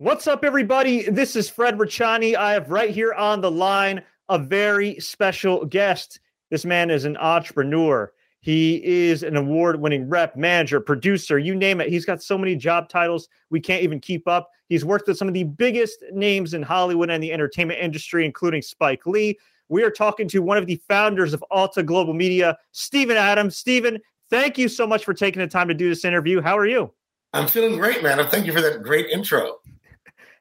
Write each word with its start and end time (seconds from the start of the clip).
What's 0.00 0.28
up, 0.28 0.44
everybody? 0.44 1.10
This 1.10 1.34
is 1.34 1.50
Fred 1.50 1.76
Ricciani. 1.76 2.36
I 2.36 2.52
have 2.52 2.70
right 2.70 2.90
here 2.90 3.12
on 3.14 3.40
the 3.40 3.50
line 3.50 4.00
a 4.28 4.38
very 4.38 5.00
special 5.00 5.64
guest. 5.64 6.20
This 6.50 6.64
man 6.64 6.88
is 6.88 7.04
an 7.04 7.16
entrepreneur. 7.16 8.12
He 8.40 8.76
is 8.84 9.24
an 9.24 9.36
award 9.36 9.80
winning 9.80 10.08
rep, 10.08 10.36
manager, 10.36 10.78
producer, 10.78 11.36
you 11.36 11.52
name 11.52 11.80
it. 11.80 11.88
He's 11.88 12.04
got 12.04 12.22
so 12.22 12.38
many 12.38 12.54
job 12.54 12.88
titles, 12.88 13.28
we 13.50 13.58
can't 13.58 13.82
even 13.82 13.98
keep 13.98 14.28
up. 14.28 14.52
He's 14.68 14.84
worked 14.84 15.08
with 15.08 15.18
some 15.18 15.26
of 15.26 15.34
the 15.34 15.42
biggest 15.42 16.04
names 16.12 16.54
in 16.54 16.62
Hollywood 16.62 17.10
and 17.10 17.20
the 17.20 17.32
entertainment 17.32 17.80
industry, 17.80 18.24
including 18.24 18.62
Spike 18.62 19.04
Lee. 19.04 19.36
We 19.68 19.82
are 19.82 19.90
talking 19.90 20.28
to 20.28 20.42
one 20.42 20.58
of 20.58 20.66
the 20.66 20.80
founders 20.86 21.34
of 21.34 21.44
Alta 21.50 21.82
Global 21.82 22.14
Media, 22.14 22.56
Stephen 22.70 23.16
Adams. 23.16 23.56
Stephen, 23.56 23.98
thank 24.30 24.58
you 24.58 24.68
so 24.68 24.86
much 24.86 25.04
for 25.04 25.12
taking 25.12 25.40
the 25.40 25.48
time 25.48 25.66
to 25.66 25.74
do 25.74 25.88
this 25.88 26.04
interview. 26.04 26.40
How 26.40 26.56
are 26.56 26.66
you? 26.66 26.92
I'm 27.32 27.48
feeling 27.48 27.76
great, 27.76 28.04
man. 28.04 28.24
Thank 28.28 28.46
you 28.46 28.52
for 28.52 28.60
that 28.60 28.84
great 28.84 29.06
intro. 29.06 29.58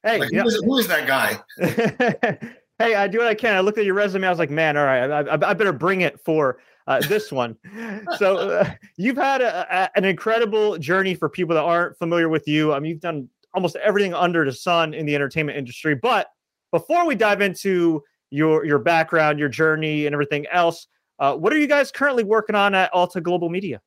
Hey, 0.08 0.20
like, 0.20 0.32
who, 0.32 0.48
is, 0.48 0.62
who 0.64 0.78
is 0.78 0.88
that 0.88 1.08
guy? 1.08 1.38
hey, 2.80 2.96
I 2.96 3.08
do 3.08 3.18
what 3.20 3.28
I 3.28 3.36
can. 3.36 3.56
I 3.56 3.60
looked 3.60 3.78
at 3.78 3.86
your 3.86 3.94
resume. 3.94 4.26
I 4.26 4.30
was 4.30 4.40
like, 4.40 4.50
man, 4.50 4.78
all 4.78 4.86
right, 4.86 5.10
I, 5.10 5.20
I, 5.20 5.50
I 5.50 5.54
better 5.54 5.74
bring 5.74 6.02
it 6.02 6.20
for 6.24 6.60
uh, 6.88 7.02
this 7.02 7.32
one. 7.32 7.58
so 8.18 8.38
uh, 8.38 8.72
you've 8.96 9.18
had 9.18 9.42
a, 9.42 9.68
a, 9.70 9.98
an 9.98 10.06
incredible 10.06 10.78
journey 10.78 11.14
for 11.14 11.30
people 11.30 11.56
that 11.56 11.64
aren't 11.64 11.98
familiar 11.98 12.30
with 12.30 12.48
you. 12.48 12.74
I 12.74 12.80
mean, 12.80 12.92
you've 12.92 13.02
done 13.02 13.28
almost 13.54 13.76
everything 13.78 14.14
under 14.14 14.46
the 14.46 14.54
sun 14.54 14.94
in 14.94 15.06
the 15.06 15.16
entertainment 15.16 15.58
industry. 15.58 15.96
But 15.96 16.28
before 16.72 17.06
we 17.06 17.16
dive 17.16 17.42
into 17.42 18.04
your 18.30 18.66
your 18.66 18.80
background, 18.80 19.40
your 19.40 19.50
journey, 19.50 20.06
and 20.06 20.14
everything 20.14 20.46
else, 20.52 20.88
uh, 21.20 21.36
what 21.36 21.52
are 21.54 21.58
you 21.58 21.68
guys 21.68 21.92
currently 21.92 22.24
working 22.24 22.56
on 22.56 22.76
at 22.76 22.94
Alta 22.94 23.22
Global 23.22 23.50
Media? 23.50 23.82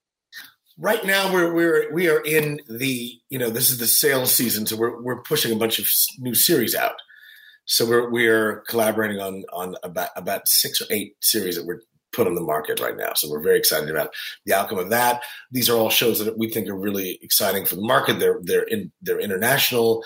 Right 0.81 1.05
now 1.05 1.33
we're 1.33 1.53
we're 1.53 1.93
we 1.93 2.09
are 2.09 2.21
in 2.21 2.61
the 2.69 3.13
you 3.29 3.39
know 3.39 3.51
this 3.51 3.71
is 3.71 3.79
the 3.79 3.87
sales 3.87 4.35
season, 4.35 4.67
so 4.67 4.77
we're 4.77 5.01
we're 5.01 5.23
pushing 5.23 5.53
a 5.53 5.57
bunch 5.59 5.79
of 5.79 5.87
new 6.19 6.35
series 6.35 6.75
out. 6.75 6.95
So 7.67 7.87
we're 7.87 8.11
we're 8.11 8.61
collaborating 8.63 9.21
on 9.21 9.45
on 9.53 9.77
about 9.85 10.09
about 10.17 10.49
six 10.49 10.81
or 10.81 10.87
eight 10.91 11.15
series 11.21 11.57
that 11.57 11.67
we're 11.67 11.83
put 12.13 12.27
on 12.27 12.35
the 12.35 12.41
market 12.41 12.81
right 12.81 12.97
now. 12.97 13.13
So 13.15 13.31
we're 13.31 13.43
very 13.43 13.59
excited 13.59 13.89
about 13.89 14.13
the 14.45 14.55
outcome 14.55 14.79
of 14.79 14.91
that. 14.91 15.23
These 15.53 15.69
are 15.69 15.77
all 15.77 15.91
shows 15.91 16.25
that 16.25 16.37
we 16.37 16.51
think 16.51 16.69
are 16.69 16.77
really 16.77 17.21
exciting 17.23 17.67
for 17.67 17.77
the 17.77 17.87
market. 17.87 18.19
They're 18.19 18.41
they're 18.43 18.65
in 18.65 18.91
they're 19.03 19.21
international. 19.21 20.03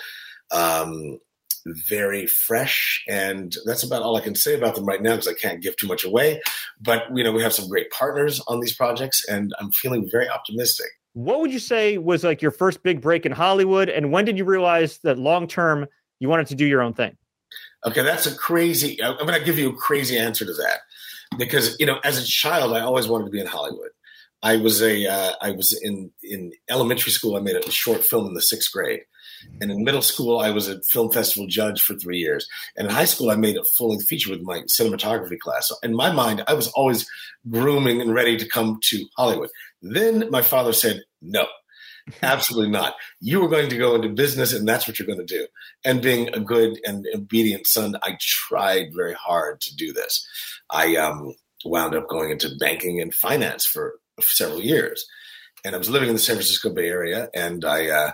Um, 0.51 1.19
very 1.65 2.27
fresh, 2.27 3.03
and 3.07 3.55
that's 3.65 3.83
about 3.83 4.01
all 4.01 4.15
I 4.15 4.21
can 4.21 4.35
say 4.35 4.55
about 4.55 4.75
them 4.75 4.85
right 4.85 5.01
now 5.01 5.11
because 5.11 5.27
I 5.27 5.33
can't 5.33 5.61
give 5.61 5.75
too 5.77 5.87
much 5.87 6.03
away. 6.03 6.41
But 6.79 7.05
you 7.13 7.23
know, 7.23 7.31
we 7.31 7.41
have 7.43 7.53
some 7.53 7.67
great 7.67 7.89
partners 7.91 8.41
on 8.47 8.59
these 8.59 8.75
projects, 8.75 9.27
and 9.27 9.53
I'm 9.59 9.71
feeling 9.71 10.07
very 10.09 10.29
optimistic. 10.29 10.87
What 11.13 11.39
would 11.39 11.51
you 11.51 11.59
say 11.59 11.97
was 11.97 12.23
like 12.23 12.41
your 12.41 12.51
first 12.51 12.83
big 12.83 13.01
break 13.01 13.25
in 13.25 13.31
Hollywood, 13.31 13.89
and 13.89 14.11
when 14.11 14.25
did 14.25 14.37
you 14.37 14.45
realize 14.45 14.99
that 14.99 15.17
long 15.17 15.47
term 15.47 15.87
you 16.19 16.29
wanted 16.29 16.47
to 16.47 16.55
do 16.55 16.65
your 16.65 16.81
own 16.81 16.93
thing? 16.93 17.17
Okay, 17.85 18.01
that's 18.01 18.25
a 18.25 18.35
crazy. 18.35 19.01
I'm 19.01 19.17
going 19.17 19.39
to 19.39 19.45
give 19.45 19.57
you 19.57 19.69
a 19.69 19.75
crazy 19.75 20.17
answer 20.17 20.45
to 20.45 20.53
that 20.53 20.79
because 21.37 21.79
you 21.79 21.85
know, 21.85 21.99
as 22.03 22.21
a 22.21 22.25
child, 22.25 22.73
I 22.73 22.81
always 22.81 23.07
wanted 23.07 23.25
to 23.25 23.31
be 23.31 23.39
in 23.39 23.47
Hollywood. 23.47 23.89
I 24.43 24.57
was 24.57 24.81
a 24.81 25.07
uh, 25.07 25.33
I 25.41 25.51
was 25.51 25.77
in 25.81 26.11
in 26.23 26.51
elementary 26.69 27.11
school. 27.11 27.35
I 27.35 27.39
made 27.39 27.55
a 27.55 27.71
short 27.71 28.03
film 28.03 28.27
in 28.27 28.33
the 28.33 28.41
sixth 28.41 28.71
grade, 28.71 29.01
and 29.61 29.71
in 29.71 29.83
middle 29.83 30.01
school, 30.01 30.39
I 30.39 30.49
was 30.49 30.67
a 30.67 30.81
film 30.83 31.11
festival 31.11 31.47
judge 31.47 31.81
for 31.81 31.95
three 31.95 32.17
years. 32.17 32.47
And 32.75 32.87
in 32.87 32.93
high 32.93 33.05
school, 33.05 33.29
I 33.29 33.35
made 33.35 33.57
a 33.57 33.63
full 33.63 33.89
length 33.89 34.07
feature 34.07 34.31
with 34.31 34.41
my 34.41 34.61
cinematography 34.61 35.39
class. 35.39 35.67
So 35.67 35.75
in 35.83 35.95
my 35.95 36.11
mind, 36.11 36.43
I 36.47 36.53
was 36.53 36.67
always 36.69 37.07
grooming 37.49 38.01
and 38.01 38.13
ready 38.13 38.37
to 38.37 38.47
come 38.47 38.79
to 38.89 39.05
Hollywood. 39.17 39.49
Then 39.81 40.29
my 40.29 40.41
father 40.41 40.73
said, 40.73 41.03
no, 41.21 41.47
absolutely 42.21 42.71
not. 42.71 42.95
You 43.19 43.43
are 43.43 43.49
going 43.49 43.69
to 43.69 43.77
go 43.77 43.95
into 43.95 44.09
business 44.09 44.53
and 44.53 44.67
that's 44.67 44.87
what 44.87 44.99
you're 44.99 45.07
going 45.07 45.25
to 45.25 45.25
do. 45.25 45.47
And 45.83 46.01
being 46.01 46.29
a 46.33 46.39
good 46.39 46.79
and 46.85 47.05
obedient 47.13 47.67
son, 47.67 47.95
I 48.03 48.17
tried 48.19 48.93
very 48.95 49.13
hard 49.13 49.61
to 49.61 49.75
do 49.75 49.93
this. 49.93 50.27
I 50.69 50.95
um, 50.95 51.35
wound 51.63 51.95
up 51.95 52.07
going 52.07 52.31
into 52.31 52.55
banking 52.59 52.99
and 52.99 53.13
finance 53.13 53.65
for 53.65 53.95
several 54.21 54.61
years. 54.61 55.05
And 55.63 55.73
I 55.73 55.77
was 55.77 55.89
living 55.89 56.09
in 56.09 56.15
the 56.15 56.21
San 56.21 56.35
Francisco 56.35 56.69
Bay 56.69 56.89
Area 56.89 57.29
and 57.33 57.65
I, 57.65 57.89
uh, 57.89 58.11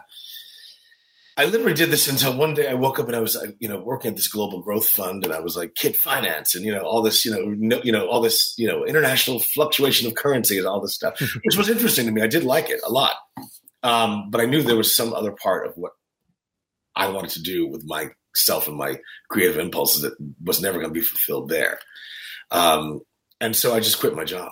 I 1.41 1.45
literally 1.45 1.73
did 1.73 1.89
this 1.89 2.07
until 2.07 2.37
one 2.37 2.53
day 2.53 2.67
I 2.67 2.75
woke 2.75 2.99
up 2.99 3.07
and 3.07 3.15
I 3.15 3.19
was, 3.19 3.35
you 3.59 3.67
know, 3.67 3.79
working 3.79 4.09
at 4.09 4.15
this 4.15 4.27
global 4.27 4.61
growth 4.61 4.87
fund, 4.87 5.25
and 5.25 5.33
I 5.33 5.39
was 5.39 5.57
like, 5.57 5.73
kid 5.73 5.95
finance, 5.95 6.53
and 6.53 6.63
you 6.63 6.71
know, 6.71 6.83
all 6.83 7.01
this, 7.01 7.25
you 7.25 7.31
know, 7.31 7.55
no, 7.57 7.81
you 7.83 7.91
know, 7.91 8.07
all 8.07 8.21
this, 8.21 8.53
you 8.59 8.67
know, 8.67 8.85
international 8.85 9.39
fluctuation 9.39 10.07
of 10.07 10.13
currency 10.13 10.59
and 10.59 10.67
all 10.67 10.79
this 10.79 10.93
stuff, 10.93 11.19
which 11.43 11.57
was 11.57 11.67
interesting 11.67 12.05
to 12.05 12.11
me. 12.11 12.21
I 12.21 12.27
did 12.27 12.43
like 12.43 12.69
it 12.69 12.79
a 12.85 12.91
lot, 12.91 13.15
um, 13.81 14.29
but 14.29 14.39
I 14.39 14.45
knew 14.45 14.61
there 14.61 14.75
was 14.75 14.95
some 14.95 15.13
other 15.13 15.31
part 15.31 15.65
of 15.65 15.73
what 15.77 15.93
I 16.95 17.09
wanted 17.09 17.31
to 17.31 17.41
do 17.41 17.67
with 17.67 17.85
myself 17.85 18.67
and 18.67 18.77
my 18.77 18.99
creative 19.27 19.57
impulses 19.57 20.03
that 20.03 20.13
was 20.43 20.61
never 20.61 20.77
going 20.77 20.93
to 20.93 20.99
be 20.99 21.01
fulfilled 21.01 21.49
there. 21.49 21.79
Um, 22.51 23.01
and 23.39 23.55
so 23.55 23.73
I 23.73 23.79
just 23.79 23.99
quit 23.99 24.15
my 24.15 24.25
job, 24.25 24.51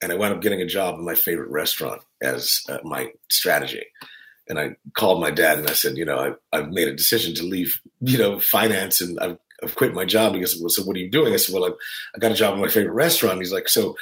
and 0.00 0.10
I 0.10 0.14
wound 0.14 0.32
up 0.32 0.40
getting 0.40 0.62
a 0.62 0.66
job 0.66 0.94
in 0.94 1.04
my 1.04 1.14
favorite 1.14 1.50
restaurant 1.50 2.00
as 2.22 2.62
uh, 2.70 2.78
my 2.84 3.10
strategy 3.28 3.84
and 4.48 4.58
I 4.58 4.76
called 4.94 5.20
my 5.20 5.30
dad 5.30 5.58
and 5.58 5.68
I 5.68 5.72
said, 5.72 5.96
you 5.96 6.04
know, 6.04 6.36
I, 6.52 6.56
I've 6.56 6.70
made 6.70 6.88
a 6.88 6.94
decision 6.94 7.34
to 7.36 7.42
leave, 7.42 7.80
you 8.00 8.18
know, 8.18 8.38
finance 8.38 9.00
and 9.00 9.18
I've, 9.20 9.38
I've 9.62 9.74
quit 9.74 9.94
my 9.94 10.04
job. 10.04 10.34
Because 10.34 10.58
well, 10.60 10.68
so 10.68 10.82
what 10.82 10.96
are 10.96 11.00
you 11.00 11.10
doing? 11.10 11.32
I 11.32 11.36
said, 11.36 11.54
well, 11.54 11.64
I've, 11.64 11.76
I 12.14 12.18
got 12.18 12.32
a 12.32 12.36
job 12.36 12.54
in 12.54 12.60
my 12.60 12.68
favorite 12.68 12.94
restaurant. 12.94 13.38
He's 13.38 13.52
like, 13.52 13.68
so 13.68 13.96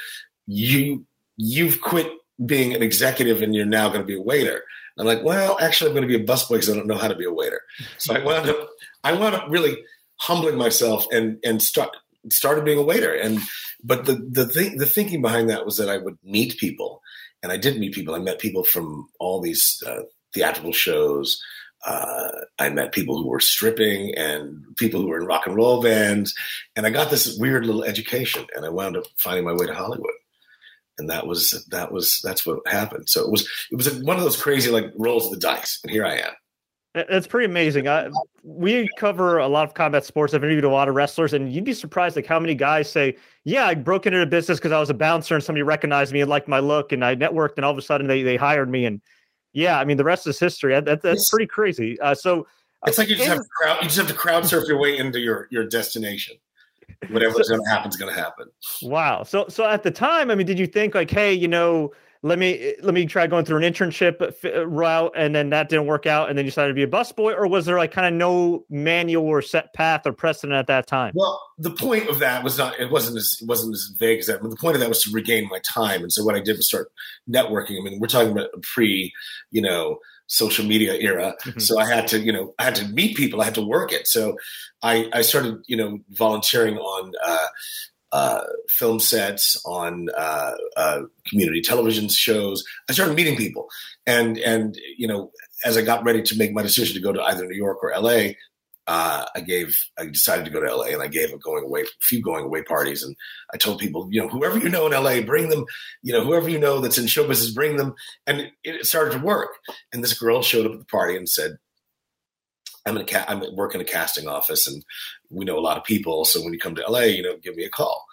you, 0.47 1.07
you've 1.37 1.81
quit 1.81 2.11
being 2.45 2.75
an 2.75 2.83
executive 2.83 3.43
and 3.43 3.55
you're 3.55 3.65
now 3.65 3.89
going 3.89 4.01
to 4.01 4.07
be 4.07 4.17
a 4.17 4.23
waiter. 4.23 4.63
I'm 4.99 5.07
like, 5.07 5.25
well, 5.25 5.59
actually, 5.61 5.91
I'm 5.91 5.97
going 5.97 6.09
to 6.09 6.19
be 6.19 6.23
a 6.23 6.27
busboy 6.27 6.51
because 6.51 6.71
I 6.71 6.75
don't 6.75 6.87
know 6.87 6.97
how 6.97 7.09
to 7.09 7.17
be 7.17 7.25
a 7.25 7.33
waiter. 7.33 7.61
So 7.99 8.15
I 8.15 8.23
wound 8.23 8.49
up, 8.49 8.69
I 9.03 9.13
wound 9.13 9.35
up 9.35 9.47
really 9.49 9.77
humbling 10.21 10.57
myself 10.57 11.07
and 11.11 11.39
and 11.45 11.61
start 11.61 11.91
started 12.31 12.65
being 12.65 12.79
a 12.79 12.83
waiter. 12.83 13.13
And 13.13 13.41
but 13.83 14.07
the 14.07 14.15
the 14.31 14.47
thing 14.47 14.79
the 14.79 14.87
thinking 14.87 15.21
behind 15.21 15.51
that 15.51 15.65
was 15.65 15.77
that 15.79 15.91
I 15.91 15.99
would 15.99 16.17
meet 16.23 16.59
people, 16.59 17.03
and 17.43 17.51
I 17.51 17.57
did 17.57 17.79
meet 17.79 17.95
people. 17.95 18.15
I 18.15 18.21
met 18.21 18.39
people 18.39 18.63
from 18.63 19.09
all 19.19 19.41
these 19.41 19.83
uh, 19.87 20.03
theatrical 20.35 20.73
shows. 20.73 21.41
Uh, 21.87 22.31
I 22.59 22.71
met 22.71 22.93
people 22.93 23.19
who 23.19 23.29
were 23.29 23.41
stripping 23.41 24.15
and 24.17 24.65
people 24.77 25.01
who 25.03 25.09
were 25.09 25.21
in 25.21 25.27
rock 25.27 25.47
and 25.47 25.55
roll 25.55 25.83
bands, 25.83 26.35
and 26.77 26.87
I 26.87 26.91
got 26.91 27.11
this 27.11 27.37
weird 27.39 27.67
little 27.67 27.85
education, 27.85 28.47
and 28.57 28.65
I 28.65 28.71
wound 28.71 28.97
up 28.97 29.05
finding 29.19 29.45
my 29.45 29.53
way 29.53 29.67
to 29.67 29.75
Hollywood, 29.75 30.15
and 30.99 31.11
that 31.11 31.27
was 31.27 31.67
that 31.71 31.93
was 31.93 32.21
that's 32.25 32.47
what 32.47 32.67
happened. 32.67 33.09
So 33.09 33.23
it 33.25 33.31
was 33.31 33.43
it 33.71 33.77
was 33.77 33.93
one 34.03 34.17
of 34.17 34.23
those 34.23 34.41
crazy 34.41 34.71
like 34.71 34.87
rolls 34.97 35.27
of 35.27 35.33
the 35.33 35.39
dice, 35.39 35.81
and 35.83 35.91
here 35.91 36.07
I 36.07 36.17
am. 36.17 36.33
That's 36.95 37.27
pretty 37.27 37.47
amazing. 37.47 37.89
I, 37.89 38.09
we 38.45 38.89
cover 38.99 39.39
a 39.39 39.49
lot 39.49 39.67
of 39.67 39.75
combat 39.75 40.05
sports. 40.05 40.33
I've 40.33 40.45
interviewed 40.45 40.63
a 40.63 40.69
lot 40.69 40.89
of 40.89 40.95
wrestlers, 40.95 41.33
and 41.33 41.53
you'd 41.53 41.65
be 41.65 41.73
surprised 41.73 42.15
like 42.15 42.25
how 42.25 42.39
many 42.39 42.55
guys 42.55 42.89
say, 42.89 43.17
"Yeah, 43.43 43.67
I 43.67 43.75
broke 43.75 44.07
into 44.07 44.21
the 44.21 44.27
business 44.27 44.59
because 44.59 44.71
I 44.71 44.79
was 44.79 44.91
a 44.91 44.95
bouncer 44.95 45.35
and 45.35 45.43
somebody 45.43 45.65
recognized 45.65 46.13
me 46.13 46.21
and 46.21 46.31
liked 46.31 46.47
my 46.47 46.61
look, 46.61 46.93
and 46.93 47.05
I 47.05 47.17
networked, 47.17 47.57
and 47.57 47.65
all 47.65 47.73
of 47.73 47.79
a 47.79 47.83
sudden 47.83 48.07
they 48.07 48.23
they 48.23 48.37
hired 48.37 48.71
me." 48.71 48.87
And 48.87 49.03
yeah, 49.55 49.79
I 49.79 49.85
mean 49.85 49.97
the 49.97 50.05
rest 50.05 50.27
is 50.27 50.39
history. 50.39 50.79
That, 50.79 51.01
that's 51.01 51.31
pretty 51.31 51.47
crazy. 51.47 51.99
Uh, 52.01 52.15
so 52.15 52.41
uh, 52.41 52.89
it's 52.89 52.99
like 52.99 53.09
you 53.09 53.17
just 53.17 53.29
have 53.29 53.39
to 53.39 53.49
crowd, 53.59 53.77
you 53.77 53.89
just 53.89 53.97
have 53.97 54.09
to 54.09 54.15
crowd 54.15 54.45
surf 54.45 54.65
your 54.69 54.79
way 54.79 54.99
into 54.99 55.19
your 55.19 55.49
your 55.51 55.65
destination. 55.65 56.37
Whatever's 57.09 57.49
going 57.49 57.63
to 57.63 57.71
happen 57.71 57.89
is 57.89 57.97
going 57.97 58.13
to 58.13 58.21
happen. 58.21 58.49
Wow. 58.83 59.23
So 59.23 59.47
so 59.49 59.65
at 59.65 59.83
the 59.83 59.91
time, 59.91 60.31
I 60.31 60.35
mean, 60.35 60.47
did 60.47 60.59
you 60.59 60.67
think 60.67 60.95
like, 60.95 61.11
hey, 61.11 61.33
you 61.33 61.49
know, 61.49 61.93
let 62.25 62.39
me 62.39 62.75
let 62.83 62.95
me 62.95 63.05
try 63.05 63.27
going 63.27 63.45
through 63.45 63.63
an 63.63 63.71
internship 63.71 64.23
uh, 64.23 64.67
route 64.67 65.13
and 65.15 65.35
then 65.35 65.51
that 65.51 65.69
didn't 65.69 65.85
work 65.85 66.07
out 66.07 66.31
and 66.31 66.39
then 66.39 66.47
you 66.47 66.51
decided 66.51 66.69
to 66.69 66.75
be 66.75 66.83
a 66.83 66.87
busboy 66.87 67.37
or 67.37 67.47
was 67.47 67.67
there 67.67 67.77
like 67.77 67.93
kind 67.93 68.07
of 68.07 68.15
no 68.15 68.65
manual 68.71 69.27
or 69.27 69.43
set 69.43 69.73
path 69.75 70.07
or 70.07 70.13
precedent 70.13 70.57
at 70.57 70.67
that 70.67 70.87
time 70.87 71.13
well 71.15 71.39
the 71.59 71.71
point 71.71 72.09
of 72.09 72.19
that 72.19 72.43
was 72.43 72.57
not 72.57 72.81
it 72.81 72.91
wasn't 72.91 73.17
as 73.17 73.37
it 73.43 73.47
wasn't 73.47 73.73
as 73.73 73.93
vague 73.99 74.19
as 74.19 74.27
that 74.27 74.41
but 74.41 74.49
the 74.49 74.57
point 74.57 74.75
of 74.75 74.81
that 74.81 74.89
was 74.89 75.03
to 75.03 75.11
regain 75.13 75.47
my 75.51 75.61
time 75.75 76.01
and 76.01 76.11
so 76.11 76.25
what 76.25 76.35
i 76.35 76.41
did 76.41 76.57
was 76.57 76.67
start 76.67 76.91
networking 77.29 77.79
i 77.79 77.85
mean 77.85 78.01
we're 78.01 78.07
talking 78.07 78.33
about 78.33 78.49
a 78.55 78.61
pre 78.61 79.13
you 79.51 79.61
know 79.61 79.99
social 80.27 80.65
media 80.65 80.95
era 80.95 81.35
mm-hmm. 81.45 81.59
so 81.59 81.79
i 81.79 81.87
had 81.87 82.09
to 82.09 82.19
you 82.21 82.33
know 82.33 82.55
i 82.59 82.65
had 82.65 82.75
to 82.75 82.89
meet 82.89 83.15
people 83.15 83.43
i 83.43 83.45
had 83.45 83.55
to 83.55 83.61
work 83.61 83.93
it 83.93 84.07
so 84.07 84.35
i 84.83 85.11
i 85.13 85.21
started 85.21 85.59
you 85.67 85.77
know 85.77 85.99
volunteering 86.09 86.79
on 86.79 87.13
uh 87.23 87.47
uh, 88.15 88.45
film 88.69 89.01
sets, 89.01 89.61
on 89.67 90.07
uh, 90.17 90.53
uh, 90.77 91.01
community 91.29 91.61
television 91.61 92.09
shows. 92.09 92.63
I 92.89 92.93
started 92.93 93.17
meeting 93.17 93.37
people, 93.37 93.67
and 94.07 94.39
and 94.39 94.79
you 94.97 95.09
know, 95.09 95.33
as 95.65 95.77
I 95.77 95.83
got 95.83 96.05
ready 96.05 96.23
to 96.23 96.39
make 96.39 96.53
my 96.53 96.63
decision 96.63 96.95
to 96.95 97.03
go 97.03 97.13
to 97.13 97.23
either 97.23 97.45
New 97.45 97.57
York 97.57 97.79
or 97.83 97.93
L.A., 97.93 98.37
uh, 98.87 99.25
I 99.35 99.41
gave 99.41 99.77
I 99.99 100.07
decided 100.07 100.45
to 100.45 100.51
go 100.53 100.61
to 100.61 100.77
LA 100.77 100.87
and 100.87 101.03
I 101.03 101.09
gave 101.09 101.33
a 101.33 101.39
going 101.39 101.65
away 101.65 101.83
a 101.83 101.87
few 102.03 102.23
going 102.23 102.45
away 102.45 102.63
parties 102.63 103.03
and 103.03 103.17
I 103.53 103.57
told 103.57 103.81
people 103.81 104.09
you 104.11 104.21
know 104.21 104.29
whoever 104.29 104.59
you 104.59 104.69
know 104.69 104.87
in 104.87 104.93
LA 104.93 105.23
bring 105.23 105.49
them 105.49 105.65
you 106.03 106.13
know 106.13 106.23
whoever 106.23 106.49
you 106.49 106.59
know 106.59 106.81
that's 106.81 106.99
in 106.99 107.07
show 107.07 107.27
business 107.27 107.55
bring 107.55 107.79
them 107.79 107.95
and 108.27 108.41
it, 108.41 108.53
it 108.63 108.87
started 108.87 109.13
to 109.13 109.25
work 109.25 109.49
and 109.93 110.05
this 110.05 110.19
girl 110.19 110.43
showed 110.43 110.67
up 110.67 110.73
at 110.73 110.79
the 110.79 110.85
party 110.85 111.17
and 111.17 111.29
said 111.29 111.57
I'm 112.87 112.97
in 112.97 113.03
a 113.03 113.07
ca- 113.07 113.25
I'm 113.29 113.43
at 113.43 113.55
work 113.55 113.75
in 113.75 113.81
a 113.81 113.85
casting 113.85 114.29
office 114.29 114.67
and 114.67 114.85
we 115.31 115.45
know 115.45 115.59
a 115.59 115.61
lot 115.61 115.79
of 115.79 115.85
people. 115.85 116.25
So 116.25 116.43
when 116.43 116.53
you 116.53 116.59
come 116.59 116.75
to 116.75 116.85
LA, 116.89 117.01
you 117.01 117.23
know, 117.23 117.37
give 117.39 117.57
me 117.57 117.65
a 117.65 117.71
call. 117.71 118.07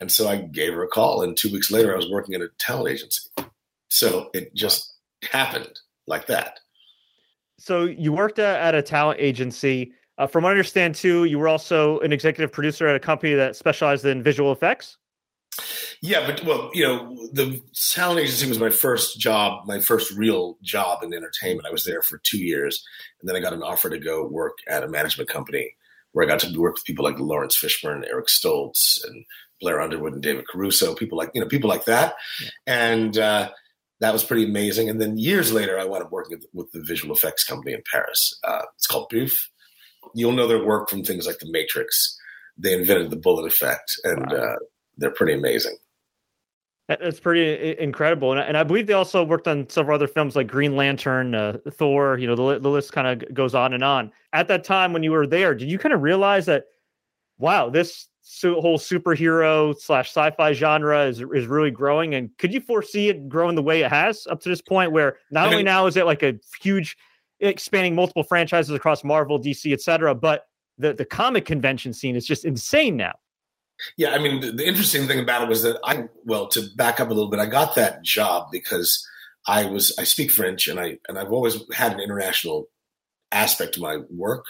And 0.00 0.10
so 0.10 0.28
I 0.28 0.36
gave 0.36 0.74
her 0.74 0.82
a 0.82 0.88
call, 0.88 1.22
and 1.22 1.36
two 1.36 1.52
weeks 1.52 1.70
later, 1.70 1.92
I 1.92 1.96
was 1.96 2.10
working 2.10 2.34
at 2.34 2.40
a 2.40 2.48
talent 2.58 2.88
agency. 2.88 3.30
So 3.88 4.30
it 4.34 4.52
just 4.52 4.94
happened 5.22 5.78
like 6.08 6.26
that. 6.26 6.58
So 7.58 7.84
you 7.84 8.12
worked 8.12 8.40
at, 8.40 8.60
at 8.60 8.74
a 8.74 8.82
talent 8.82 9.20
agency. 9.20 9.92
Uh, 10.18 10.26
from 10.26 10.42
what 10.42 10.48
I 10.48 10.52
understand, 10.52 10.96
too, 10.96 11.24
you 11.24 11.38
were 11.38 11.46
also 11.46 12.00
an 12.00 12.12
executive 12.12 12.50
producer 12.50 12.88
at 12.88 12.96
a 12.96 12.98
company 12.98 13.34
that 13.34 13.54
specialized 13.54 14.04
in 14.04 14.24
visual 14.24 14.50
effects. 14.50 14.98
Yeah, 16.00 16.26
but 16.26 16.44
well, 16.44 16.70
you 16.72 16.84
know, 16.84 17.28
the 17.32 17.60
talent 17.74 18.20
agency 18.20 18.48
was 18.48 18.58
my 18.58 18.70
first 18.70 19.20
job, 19.20 19.66
my 19.66 19.80
first 19.80 20.10
real 20.12 20.56
job 20.62 21.02
in 21.02 21.12
entertainment. 21.12 21.66
I 21.66 21.72
was 21.72 21.84
there 21.84 22.02
for 22.02 22.18
two 22.24 22.38
years, 22.42 22.84
and 23.20 23.28
then 23.28 23.36
I 23.36 23.40
got 23.40 23.52
an 23.52 23.62
offer 23.62 23.90
to 23.90 23.98
go 23.98 24.26
work 24.26 24.58
at 24.68 24.82
a 24.82 24.88
management 24.88 25.28
company 25.28 25.76
where 26.12 26.24
I 26.24 26.28
got 26.28 26.40
to 26.40 26.58
work 26.58 26.74
with 26.74 26.84
people 26.84 27.04
like 27.04 27.18
Laurence 27.18 27.56
Fishburne, 27.56 28.06
Eric 28.06 28.26
Stoltz, 28.26 29.04
and 29.04 29.24
Blair 29.60 29.80
Underwood 29.80 30.12
and 30.12 30.22
David 30.22 30.46
Caruso, 30.48 30.94
people 30.94 31.18
like 31.18 31.30
you 31.34 31.40
know 31.40 31.48
people 31.48 31.70
like 31.70 31.84
that, 31.84 32.14
yeah. 32.40 32.48
and 32.66 33.18
uh, 33.18 33.50
that 34.00 34.12
was 34.12 34.24
pretty 34.24 34.44
amazing. 34.44 34.88
And 34.88 35.00
then 35.00 35.18
years 35.18 35.52
later, 35.52 35.78
I 35.78 35.84
wound 35.84 36.02
up 36.02 36.10
working 36.10 36.40
with 36.52 36.72
the 36.72 36.82
visual 36.82 37.14
effects 37.14 37.44
company 37.44 37.74
in 37.74 37.82
Paris. 37.90 38.38
Uh, 38.42 38.62
it's 38.76 38.86
called 38.86 39.10
BUF. 39.10 39.50
You'll 40.14 40.32
know 40.32 40.48
their 40.48 40.64
work 40.64 40.90
from 40.90 41.04
things 41.04 41.26
like 41.26 41.38
The 41.38 41.50
Matrix. 41.50 42.18
They 42.58 42.74
invented 42.74 43.10
the 43.10 43.16
bullet 43.16 43.46
effect, 43.46 43.92
and 44.04 44.26
wow. 44.30 44.36
uh, 44.36 44.56
they're 44.98 45.10
pretty 45.10 45.34
amazing. 45.34 45.76
That's 46.88 47.20
pretty 47.20 47.78
incredible, 47.78 48.32
and 48.32 48.40
I, 48.40 48.44
and 48.44 48.56
I, 48.56 48.64
believe 48.64 48.86
they 48.86 48.92
also 48.92 49.22
worked 49.22 49.46
on 49.46 49.68
several 49.68 49.94
other 49.94 50.08
films 50.08 50.34
like 50.34 50.48
Green 50.48 50.76
Lantern, 50.76 51.34
uh, 51.34 51.58
Thor. 51.70 52.18
You 52.18 52.26
know, 52.26 52.34
the 52.34 52.58
the 52.58 52.68
list 52.68 52.92
kind 52.92 53.06
of 53.06 53.32
goes 53.32 53.54
on 53.54 53.72
and 53.72 53.84
on. 53.84 54.12
At 54.32 54.48
that 54.48 54.64
time 54.64 54.92
when 54.92 55.02
you 55.02 55.12
were 55.12 55.26
there, 55.26 55.54
did 55.54 55.70
you 55.70 55.78
kind 55.78 55.94
of 55.94 56.02
realize 56.02 56.44
that, 56.46 56.64
wow, 57.38 57.70
this 57.70 58.08
whole 58.42 58.78
superhero 58.78 59.78
slash 59.78 60.08
sci-fi 60.08 60.52
genre 60.52 61.06
is 61.06 61.22
is 61.32 61.46
really 61.46 61.70
growing, 61.70 62.14
and 62.14 62.36
could 62.36 62.52
you 62.52 62.60
foresee 62.60 63.08
it 63.08 63.28
growing 63.28 63.54
the 63.54 63.62
way 63.62 63.82
it 63.82 63.90
has 63.90 64.26
up 64.28 64.40
to 64.40 64.48
this 64.48 64.60
point, 64.60 64.90
where 64.90 65.16
not 65.30 65.46
only 65.46 65.62
now 65.62 65.86
is 65.86 65.96
it 65.96 66.04
like 66.04 66.24
a 66.24 66.34
huge, 66.60 66.96
expanding 67.38 67.94
multiple 67.94 68.24
franchises 68.24 68.74
across 68.74 69.04
Marvel, 69.04 69.40
DC, 69.40 69.72
etc., 69.72 70.16
but 70.16 70.46
the 70.78 70.92
the 70.92 71.04
comic 71.04 71.44
convention 71.44 71.92
scene 71.92 72.16
is 72.16 72.26
just 72.26 72.44
insane 72.44 72.96
now. 72.96 73.14
Yeah, 73.96 74.10
I 74.10 74.18
mean, 74.18 74.40
the, 74.40 74.52
the, 74.52 74.66
interesting 74.66 75.06
thing 75.06 75.20
about 75.20 75.42
it 75.42 75.48
was 75.48 75.62
that 75.62 75.78
I, 75.84 76.04
well, 76.24 76.48
to 76.48 76.62
back 76.76 77.00
up 77.00 77.10
a 77.10 77.14
little 77.14 77.30
bit, 77.30 77.40
I 77.40 77.46
got 77.46 77.74
that 77.74 78.02
job 78.02 78.48
because 78.50 79.06
I 79.46 79.66
was 79.66 79.96
I 79.98 80.04
speak 80.04 80.30
French 80.30 80.68
and 80.68 80.78
I 80.78 80.98
and 81.08 81.18
I've 81.18 81.32
always 81.32 81.58
had 81.72 81.92
an 81.92 82.00
international 82.00 82.68
aspect 83.32 83.74
to 83.74 83.80
my 83.80 83.98
work. 84.10 84.44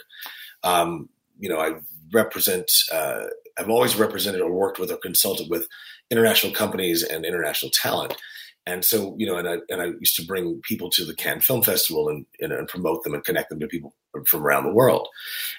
Um, 0.62 1.08
you 1.38 1.48
know, 1.48 1.58
I 1.58 1.74
represent. 2.12 2.70
Uh, 2.92 3.24
I've 3.58 3.70
always 3.70 3.96
represented 3.96 4.40
or 4.40 4.52
worked 4.52 4.78
with 4.78 4.90
or 4.90 4.96
consulted 4.96 5.48
with 5.50 5.66
international 6.10 6.52
companies 6.52 7.02
and 7.02 7.24
international 7.24 7.70
talent. 7.70 8.16
And 8.64 8.84
so, 8.84 9.16
you 9.18 9.26
know, 9.26 9.36
and 9.36 9.48
I 9.48 9.56
and 9.70 9.80
I 9.80 9.86
used 9.98 10.16
to 10.16 10.26
bring 10.26 10.60
people 10.62 10.88
to 10.90 11.04
the 11.04 11.14
Cannes 11.14 11.40
Film 11.40 11.62
Festival 11.62 12.08
and, 12.08 12.26
and, 12.40 12.52
and 12.52 12.68
promote 12.68 13.02
them 13.02 13.14
and 13.14 13.24
connect 13.24 13.50
them 13.50 13.60
to 13.60 13.66
people 13.66 13.94
from 14.26 14.42
around 14.42 14.64
the 14.64 14.72
world. 14.72 15.08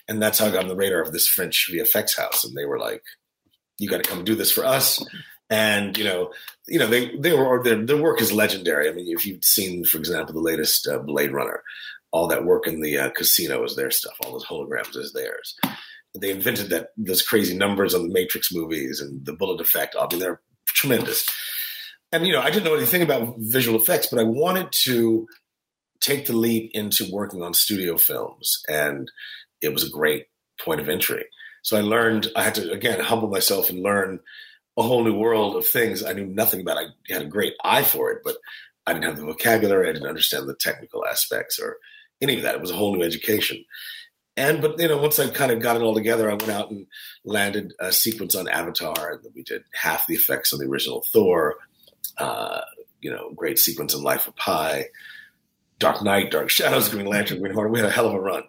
And 0.08 0.22
that's 0.22 0.40
how 0.40 0.46
I 0.46 0.52
got 0.52 0.64
on 0.64 0.70
the 0.70 0.76
radar 0.76 1.02
of 1.02 1.12
this 1.12 1.28
French 1.28 1.70
VFX 1.72 2.18
house. 2.18 2.44
And 2.44 2.56
they 2.56 2.66
were 2.66 2.80
like, 2.80 3.04
you 3.80 3.90
got 3.90 4.04
to 4.04 4.10
come 4.10 4.24
do 4.24 4.36
this 4.36 4.52
for 4.52 4.66
us. 4.66 5.04
And 5.50 5.98
you 5.98 6.04
know, 6.04 6.32
you 6.68 6.80
know, 6.80 6.88
they 6.88 7.16
they 7.18 7.34
were 7.34 7.62
their 7.64 7.86
their 7.86 8.02
work 8.02 8.22
is 8.22 8.32
legendary. 8.32 8.90
I 8.90 8.94
mean, 8.94 9.08
if 9.08 9.26
you've 9.26 9.44
seen, 9.44 9.84
for 9.84 9.98
example, 9.98 10.34
the 10.34 10.40
latest 10.42 10.88
uh, 10.88 11.00
Blade 11.00 11.32
Runner, 11.32 11.62
all 12.12 12.28
that 12.28 12.46
work 12.46 12.68
in 12.68 12.82
the 12.82 12.98
uh, 12.98 13.10
casino 13.10 13.64
is 13.64 13.76
their 13.76 13.92
stuff. 13.92 14.14
All 14.24 14.32
those 14.32 14.46
holograms 14.46 14.96
is 14.96 15.14
theirs. 15.14 15.56
They 16.20 16.32
invented 16.32 16.70
that 16.70 16.90
those 16.96 17.22
crazy 17.22 17.56
numbers 17.58 17.94
on 17.94 18.08
the 18.08 18.14
Matrix 18.14 18.54
movies 18.54 19.02
and 19.02 19.26
the 19.26 19.34
bullet 19.34 19.62
effect. 19.62 19.96
I 20.00 20.08
mean, 20.10 20.20
they're 20.20 20.42
tremendous. 20.68 21.28
And 22.12 22.26
you 22.26 22.34
know, 22.34 22.42
I 22.42 22.52
didn't 22.52 22.66
know 22.66 22.76
anything 22.76 23.02
about 23.02 23.36
visual 23.40 23.80
effects, 23.80 24.08
but 24.08 24.20
I 24.20 24.24
wanted 24.24 24.72
to 24.84 25.28
take 26.00 26.26
the 26.26 26.34
leap 26.34 26.70
into 26.74 27.10
working 27.12 27.42
on 27.42 27.54
studio 27.54 27.98
films, 27.98 28.62
and 28.70 29.12
it 29.62 29.74
was 29.74 29.84
a 29.84 29.90
great 29.90 30.28
point 30.62 30.80
of 30.80 30.90
entry. 30.90 31.26
So 31.64 31.78
I 31.78 31.82
learned, 31.82 32.28
I 32.36 32.44
had 32.44 32.56
to, 32.56 32.72
again, 32.72 33.00
humble 33.00 33.30
myself 33.30 33.70
and 33.70 33.82
learn 33.82 34.20
a 34.78 34.84
whole 34.84 35.04
new 35.04 35.16
world 35.18 35.56
of 35.56 35.66
things 35.66 36.04
I 36.04 36.14
knew 36.14 36.26
nothing 36.26 36.62
about. 36.62 36.78
I 36.78 36.86
had 37.10 37.24
a 37.24 37.26
great 37.26 37.54
eye 37.64 37.84
for 37.84 38.12
it, 38.12 38.22
but 38.24 38.36
I 38.86 38.94
didn't 38.94 39.06
have 39.06 39.18
the 39.18 39.26
vocabulary. 39.26 39.90
I 39.90 39.94
didn't 39.94 40.10
understand 40.10 40.48
the 40.48 40.56
technical 40.56 41.06
aspects 41.06 41.58
or 41.60 41.78
any 42.22 42.36
of 42.36 42.44
that. 42.44 42.56
It 42.56 42.62
was 42.62 42.72
a 42.72 42.76
whole 42.76 42.96
new 42.96 43.04
education. 43.04 43.64
And, 44.36 44.62
but, 44.62 44.80
you 44.80 44.88
know, 44.88 44.98
once 44.98 45.20
I 45.20 45.30
kind 45.30 45.52
of 45.52 45.62
got 45.62 45.76
it 45.76 45.84
all 45.84 45.94
together, 45.94 46.30
I 46.30 46.34
went 46.34 46.50
out 46.50 46.72
and 46.72 46.88
landed 47.24 47.74
a 47.80 47.92
sequence 47.92 48.36
on 48.36 48.50
Avatar. 48.50 49.14
And 49.14 49.34
we 49.34 49.44
did 49.44 49.64
half 49.74 50.08
the 50.08 50.16
effects 50.16 50.52
on 50.52 50.60
the 50.60 50.66
original 50.66 51.06
Thor, 51.14 51.56
uh, 52.18 52.62
you 53.00 53.12
know, 53.12 53.32
great 53.36 53.60
sequence 53.60 53.94
in 53.94 54.02
Life 54.02 54.28
of 54.28 54.36
Pi. 54.36 54.88
Dark 55.84 56.02
Knight, 56.02 56.32
Dark 56.32 56.50
Shadows, 56.50 56.88
Green 56.88 57.06
Lantern, 57.06 57.42
Green 57.42 57.54
Hornet. 57.54 57.74
We 57.74 57.80
had 57.80 57.90
a 57.90 57.92
hell 57.92 58.08
of 58.08 58.14
a 58.14 58.20
run. 58.22 58.44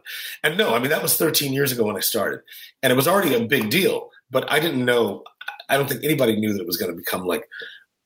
And 0.45 0.57
no, 0.57 0.73
I 0.73 0.79
mean, 0.79 0.91
that 0.91 1.03
was 1.03 1.17
13 1.17 1.53
years 1.53 1.73
ago 1.73 1.85
when 1.85 1.97
I 1.97 2.01
started. 2.01 2.41
And 2.81 2.93
it 2.93 2.97
was 2.97 3.09
already 3.09 3.35
a 3.35 3.45
big 3.45 3.71
deal, 3.71 4.11
but 4.31 4.51
I 4.53 4.61
didn't 4.61 4.85
know, 4.85 5.25
I 5.69 5.77
don't 5.77 5.89
think 5.89 6.05
anybody 6.05 6.37
knew 6.37 6.53
that 6.53 6.61
it 6.61 6.67
was 6.67 6.77
going 6.77 6.93
to 6.93 6.97
become 6.97 7.25
like 7.25 7.49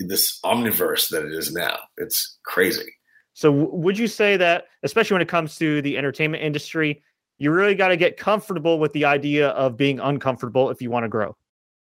this 0.01 0.41
omniverse 0.45 1.11
that 1.11 1.27
it 1.27 1.33
is 1.35 1.53
now. 1.53 1.77
It's 1.99 2.39
crazy. 2.47 2.95
So, 3.35 3.53
would 3.53 3.99
you 3.99 4.09
say 4.09 4.39
that, 4.39 4.65
especially 4.83 5.17
when 5.17 5.23
it 5.23 5.29
comes 5.29 5.57
to 5.59 5.83
the 5.83 5.99
entertainment 5.99 6.43
industry, 6.43 7.03
you 7.37 7.51
really 7.51 7.75
got 7.75 7.89
to 7.89 7.97
get 7.97 8.17
comfortable 8.17 8.79
with 8.79 8.95
the 8.95 9.05
idea 9.05 9.51
of 9.51 9.77
being 9.77 10.01
uncomfortable 10.01 10.71
if 10.71 10.81
you 10.81 10.91
want 10.91 11.05
to 11.05 11.09
grow? 11.09 11.37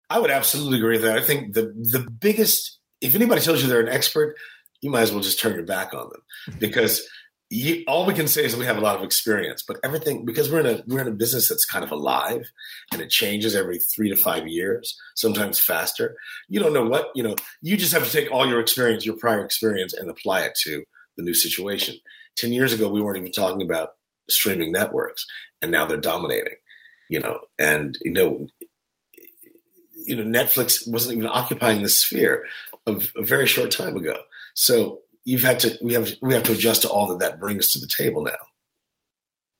I 0.09 0.19
would 0.19 0.29
absolutely 0.29 0.79
agree 0.79 0.97
with 0.97 1.03
that. 1.03 1.17
I 1.17 1.21
think 1.21 1.53
the 1.53 1.73
the 1.91 2.05
biggest, 2.11 2.79
if 2.99 3.15
anybody 3.15 3.39
tells 3.39 3.63
you 3.63 3.69
they're 3.69 3.79
an 3.79 3.87
expert, 3.87 4.35
you 4.81 4.89
might 4.89 5.01
as 5.01 5.11
well 5.11 5.21
just 5.21 5.39
turn 5.39 5.53
your 5.53 5.63
back 5.63 5.93
on 5.93 6.09
them 6.09 6.59
because 6.59 7.07
you, 7.51 7.83
all 7.85 8.05
we 8.05 8.13
can 8.13 8.29
say 8.29 8.45
is 8.45 8.55
we 8.55 8.65
have 8.65 8.77
a 8.77 8.81
lot 8.81 8.95
of 8.95 9.03
experience. 9.03 9.61
But 9.61 9.77
everything 9.83 10.23
because 10.23 10.49
we're 10.49 10.61
in 10.61 10.65
a 10.65 10.83
we're 10.87 11.01
in 11.01 11.07
a 11.09 11.11
business 11.11 11.49
that's 11.49 11.65
kind 11.65 11.83
of 11.83 11.91
alive 11.91 12.49
and 12.93 13.01
it 13.01 13.09
changes 13.09 13.55
every 13.55 13.77
three 13.77 14.09
to 14.09 14.15
five 14.15 14.47
years, 14.47 14.97
sometimes 15.15 15.59
faster. 15.59 16.15
You 16.47 16.61
don't 16.61 16.73
know 16.73 16.85
what 16.85 17.09
you 17.13 17.21
know. 17.21 17.35
You 17.61 17.75
just 17.75 17.91
have 17.91 18.05
to 18.05 18.11
take 18.11 18.31
all 18.31 18.47
your 18.47 18.61
experience, 18.61 19.05
your 19.05 19.17
prior 19.17 19.43
experience, 19.43 19.93
and 19.93 20.09
apply 20.09 20.43
it 20.43 20.53
to 20.63 20.85
the 21.17 21.23
new 21.23 21.33
situation. 21.33 21.95
Ten 22.37 22.53
years 22.53 22.71
ago, 22.71 22.87
we 22.87 23.01
weren't 23.01 23.17
even 23.17 23.33
talking 23.33 23.61
about 23.61 23.95
streaming 24.29 24.71
networks, 24.71 25.25
and 25.61 25.71
now 25.71 25.85
they're 25.85 25.97
dominating. 25.97 26.55
You 27.09 27.19
know, 27.19 27.41
and 27.59 27.97
you 28.01 28.13
know, 28.13 28.47
you 30.05 30.15
know, 30.15 30.23
Netflix 30.23 30.89
wasn't 30.89 31.17
even 31.17 31.29
occupying 31.29 31.83
the 31.83 31.89
sphere 31.89 32.45
of 32.87 33.11
a 33.17 33.23
very 33.23 33.45
short 33.45 33.71
time 33.71 33.97
ago. 33.97 34.15
So 34.53 35.01
you've 35.25 35.43
had 35.43 35.59
to 35.59 35.77
we 35.81 35.93
have 35.93 36.09
we 36.21 36.33
have 36.33 36.43
to 36.43 36.53
adjust 36.53 36.81
to 36.83 36.89
all 36.89 37.07
that 37.07 37.19
that 37.19 37.39
brings 37.39 37.71
to 37.71 37.79
the 37.79 37.87
table 37.87 38.23
now. 38.23 38.31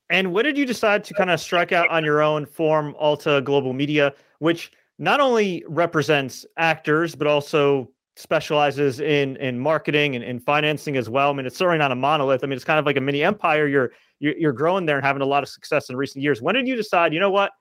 And 0.10 0.34
when 0.34 0.44
did 0.44 0.58
you 0.58 0.66
decide 0.66 1.04
to 1.06 1.14
kind 1.14 1.30
of 1.30 1.40
strike 1.40 1.72
out 1.72 1.90
on 1.90 2.04
your 2.04 2.22
own, 2.22 2.46
form 2.46 2.96
Alta 3.00 3.42
Global 3.42 3.72
Media, 3.72 4.14
which 4.40 4.72
not 5.00 5.22
only 5.22 5.64
represents 5.68 6.46
actors 6.58 7.16
but 7.16 7.28
also 7.28 7.90
specializes 8.18 9.00
in 9.00 9.38
in 9.38 9.60
marketing 9.60 10.16
and 10.16 10.24
in 10.24 10.40
financing 10.40 10.98
as 10.98 11.10
well. 11.10 11.30
I 11.30 11.34
mean, 11.34 11.46
it's 11.46 11.58
certainly 11.58 11.80
not 11.80 11.92
a 11.92 11.96
monolith. 11.96 12.44
I 12.44 12.48
mean, 12.48 12.56
it's 12.56 12.66
kind 12.66 12.80
of 12.80 12.86
like 12.86 12.98
a 12.98 13.02
mini 13.02 13.24
empire. 13.24 13.68
You're 13.68 13.92
you're 14.20 14.54
growing 14.54 14.86
there 14.86 14.98
and 14.98 15.06
having 15.06 15.22
a 15.22 15.26
lot 15.26 15.44
of 15.44 15.50
success 15.50 15.90
in 15.90 15.96
recent 15.96 16.22
years. 16.22 16.42
When 16.42 16.54
did 16.54 16.68
you 16.68 16.76
decide? 16.76 17.14
You 17.14 17.20
know 17.20 17.32
what? 17.32 17.52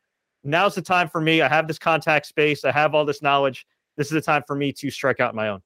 Now's 0.45 0.75
the 0.75 0.83
time 0.83 1.09
for 1.09 1.21
me. 1.21 1.41
I 1.41 1.49
have 1.49 1.69
this 1.69 1.79
contact 1.79 2.27
space. 2.27 2.65
I 2.65 2.73
have 2.73 2.95
all 2.95 3.05
this 3.05 3.23
knowledge. 3.23 3.67
This 3.97 4.09
is 4.09 4.13
the 4.13 4.21
time 4.21 4.43
for 4.47 4.57
me 4.57 4.73
to 4.75 4.91
strike 4.91 5.21
out 5.21 5.35
my 5.35 5.49
own. 5.49 5.63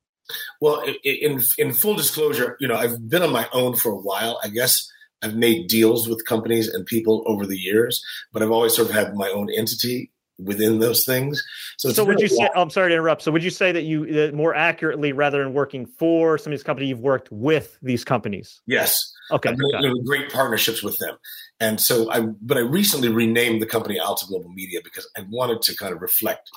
Well, 0.60 0.84
in 1.04 1.42
in 1.58 1.72
full 1.72 1.94
disclosure, 1.94 2.56
you 2.60 2.68
know, 2.68 2.76
I've 2.76 3.08
been 3.08 3.22
on 3.22 3.32
my 3.32 3.48
own 3.52 3.76
for 3.76 3.92
a 3.92 3.98
while. 3.98 4.40
I 4.42 4.48
guess 4.48 4.90
I've 5.22 5.34
made 5.34 5.68
deals 5.68 6.08
with 6.08 6.24
companies 6.26 6.68
and 6.68 6.84
people 6.86 7.24
over 7.26 7.46
the 7.46 7.56
years, 7.58 8.02
but 8.32 8.42
I've 8.42 8.50
always 8.50 8.74
sort 8.74 8.88
of 8.88 8.94
had 8.94 9.14
my 9.14 9.28
own 9.28 9.48
entity 9.50 10.10
within 10.38 10.80
those 10.80 11.04
things. 11.04 11.42
So, 11.78 11.90
so 11.90 12.04
would 12.04 12.20
you 12.20 12.28
say? 12.28 12.48
I'm 12.54 12.70
sorry 12.70 12.90
to 12.90 12.94
interrupt. 12.94 13.22
So, 13.22 13.32
would 13.32 13.44
you 13.44 13.50
say 13.50 13.72
that 13.72 13.82
you 13.82 14.28
uh, 14.32 14.36
more 14.36 14.54
accurately, 14.54 15.12
rather 15.12 15.42
than 15.42 15.52
working 15.52 15.86
for 15.86 16.38
some 16.38 16.52
of 16.52 16.58
these 16.58 16.64
companies, 16.64 16.90
you've 16.90 17.00
worked 17.00 17.30
with 17.30 17.78
these 17.82 18.04
companies? 18.04 18.60
Yes. 18.66 19.12
Okay. 19.30 19.50
I've 19.50 20.04
great 20.04 20.30
partnerships 20.30 20.82
with 20.82 20.98
them, 20.98 21.16
and 21.60 21.80
so 21.80 22.10
I. 22.10 22.20
But 22.20 22.58
I 22.58 22.60
recently 22.60 23.08
renamed 23.08 23.62
the 23.62 23.66
company 23.66 23.98
Alta 23.98 24.26
Global 24.26 24.50
Media 24.50 24.80
because 24.82 25.08
I 25.16 25.24
wanted 25.30 25.62
to 25.62 25.76
kind 25.76 25.94
of 25.94 26.02
reflect 26.02 26.50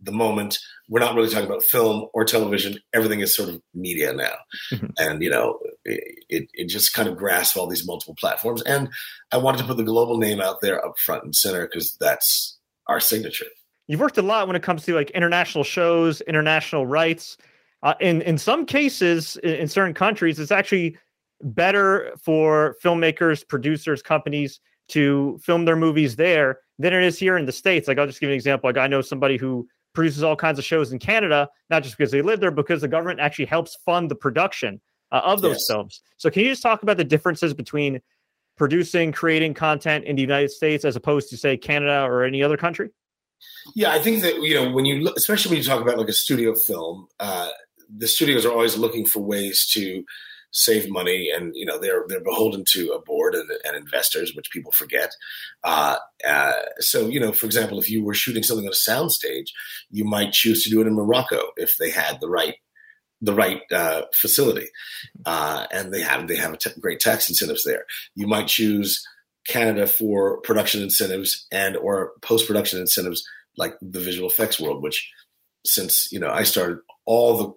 the 0.00 0.12
moment. 0.12 0.58
We're 0.88 1.00
not 1.00 1.14
really 1.14 1.28
talking 1.28 1.46
about 1.46 1.62
film 1.62 2.06
or 2.14 2.24
television. 2.24 2.78
Everything 2.94 3.20
is 3.20 3.34
sort 3.34 3.48
of 3.48 3.60
media 3.74 4.12
now. 4.12 4.34
Mm-hmm. 4.72 4.86
And, 4.98 5.22
you 5.22 5.30
know, 5.30 5.58
it, 5.84 6.48
it 6.52 6.68
just 6.68 6.94
kind 6.94 7.08
of 7.08 7.16
grasps 7.16 7.56
all 7.56 7.66
these 7.66 7.86
multiple 7.86 8.14
platforms. 8.18 8.62
And 8.62 8.88
I 9.32 9.38
wanted 9.38 9.58
to 9.58 9.64
put 9.64 9.76
the 9.76 9.84
global 9.84 10.18
name 10.18 10.40
out 10.40 10.60
there 10.60 10.84
up 10.84 10.98
front 10.98 11.24
and 11.24 11.34
center 11.34 11.66
because 11.66 11.96
that's 12.00 12.58
our 12.86 13.00
signature. 13.00 13.46
You've 13.86 14.00
worked 14.00 14.18
a 14.18 14.22
lot 14.22 14.46
when 14.46 14.56
it 14.56 14.62
comes 14.62 14.84
to 14.84 14.94
like 14.94 15.10
international 15.10 15.64
shows, 15.64 16.20
international 16.22 16.86
rights. 16.86 17.36
Uh, 17.82 17.94
in 18.00 18.22
in 18.22 18.38
some 18.38 18.66
cases, 18.66 19.36
in, 19.38 19.54
in 19.54 19.68
certain 19.68 19.94
countries, 19.94 20.38
it's 20.38 20.52
actually 20.52 20.96
better 21.42 22.12
for 22.20 22.76
filmmakers, 22.82 23.46
producers, 23.46 24.02
companies 24.02 24.60
to 24.88 25.38
film 25.42 25.64
their 25.64 25.76
movies 25.76 26.16
there 26.16 26.58
than 26.78 26.92
it 26.92 27.02
is 27.02 27.18
here 27.18 27.36
in 27.36 27.46
the 27.46 27.52
states. 27.52 27.88
Like 27.88 27.98
I'll 27.98 28.06
just 28.06 28.20
give 28.20 28.28
you 28.28 28.32
an 28.32 28.36
example. 28.36 28.68
Like 28.68 28.78
I 28.78 28.88
know 28.88 29.00
somebody 29.00 29.36
who 29.36 29.68
produces 29.98 30.22
all 30.22 30.36
kinds 30.36 30.60
of 30.60 30.64
shows 30.64 30.92
in 30.92 31.00
Canada, 31.00 31.48
not 31.70 31.82
just 31.82 31.98
because 31.98 32.12
they 32.12 32.22
live 32.22 32.38
there, 32.38 32.52
because 32.52 32.82
the 32.82 32.86
government 32.86 33.18
actually 33.18 33.46
helps 33.46 33.76
fund 33.84 34.08
the 34.08 34.14
production 34.14 34.80
uh, 35.10 35.22
of 35.24 35.42
those 35.42 35.56
yes. 35.56 35.66
films. 35.66 36.02
So, 36.18 36.30
can 36.30 36.42
you 36.42 36.50
just 36.50 36.62
talk 36.62 36.84
about 36.84 36.98
the 36.98 37.04
differences 37.04 37.52
between 37.52 38.00
producing, 38.56 39.10
creating 39.10 39.54
content 39.54 40.04
in 40.04 40.14
the 40.14 40.22
United 40.22 40.52
States 40.52 40.84
as 40.84 40.94
opposed 40.94 41.30
to 41.30 41.36
say 41.36 41.56
Canada 41.56 42.04
or 42.04 42.22
any 42.22 42.44
other 42.44 42.56
country? 42.56 42.90
Yeah, 43.74 43.90
I 43.90 43.98
think 43.98 44.22
that 44.22 44.40
you 44.40 44.54
know 44.54 44.70
when 44.70 44.84
you 44.84 45.00
look, 45.02 45.16
especially 45.16 45.50
when 45.50 45.58
you 45.58 45.68
talk 45.68 45.82
about 45.82 45.98
like 45.98 46.08
a 46.08 46.12
studio 46.12 46.54
film, 46.54 47.08
uh, 47.18 47.48
the 47.92 48.06
studios 48.06 48.46
are 48.46 48.52
always 48.52 48.78
looking 48.78 49.04
for 49.04 49.18
ways 49.18 49.66
to 49.72 50.04
save 50.50 50.90
money, 50.90 51.30
and 51.34 51.52
you 51.54 51.64
know 51.64 51.78
they're 51.78 52.04
they're 52.08 52.20
beholden 52.20 52.64
to 52.72 52.92
a 52.92 53.00
board 53.00 53.34
and, 53.34 53.48
and 53.64 53.76
investors, 53.76 54.34
which 54.34 54.50
people 54.50 54.72
forget. 54.72 55.10
Uh, 55.64 55.96
uh, 56.26 56.52
so 56.78 57.08
you 57.08 57.20
know, 57.20 57.32
for 57.32 57.46
example, 57.46 57.78
if 57.78 57.90
you 57.90 58.04
were 58.04 58.14
shooting 58.14 58.42
something 58.42 58.66
on 58.66 58.72
a 58.72 58.90
soundstage, 58.90 59.50
you 59.90 60.04
might 60.04 60.32
choose 60.32 60.64
to 60.64 60.70
do 60.70 60.80
it 60.80 60.86
in 60.86 60.94
Morocco 60.94 61.40
if 61.56 61.76
they 61.76 61.90
had 61.90 62.20
the 62.20 62.28
right 62.28 62.54
the 63.20 63.34
right 63.34 63.62
uh, 63.72 64.02
facility, 64.14 64.68
uh, 65.26 65.66
and 65.72 65.92
they 65.92 66.00
have 66.00 66.28
they 66.28 66.36
have 66.36 66.56
great 66.80 67.00
tax 67.00 67.28
incentives 67.28 67.64
there. 67.64 67.84
You 68.14 68.26
might 68.26 68.46
choose 68.46 69.04
Canada 69.46 69.86
for 69.86 70.40
production 70.42 70.82
incentives 70.82 71.46
and 71.50 71.76
or 71.76 72.12
post 72.22 72.46
production 72.46 72.80
incentives 72.80 73.26
like 73.56 73.74
the 73.82 74.00
visual 74.00 74.28
effects 74.28 74.60
world, 74.60 74.82
which 74.82 75.10
since 75.66 76.10
you 76.12 76.20
know 76.20 76.30
I 76.30 76.44
started, 76.44 76.78
all 77.04 77.36
the 77.36 77.52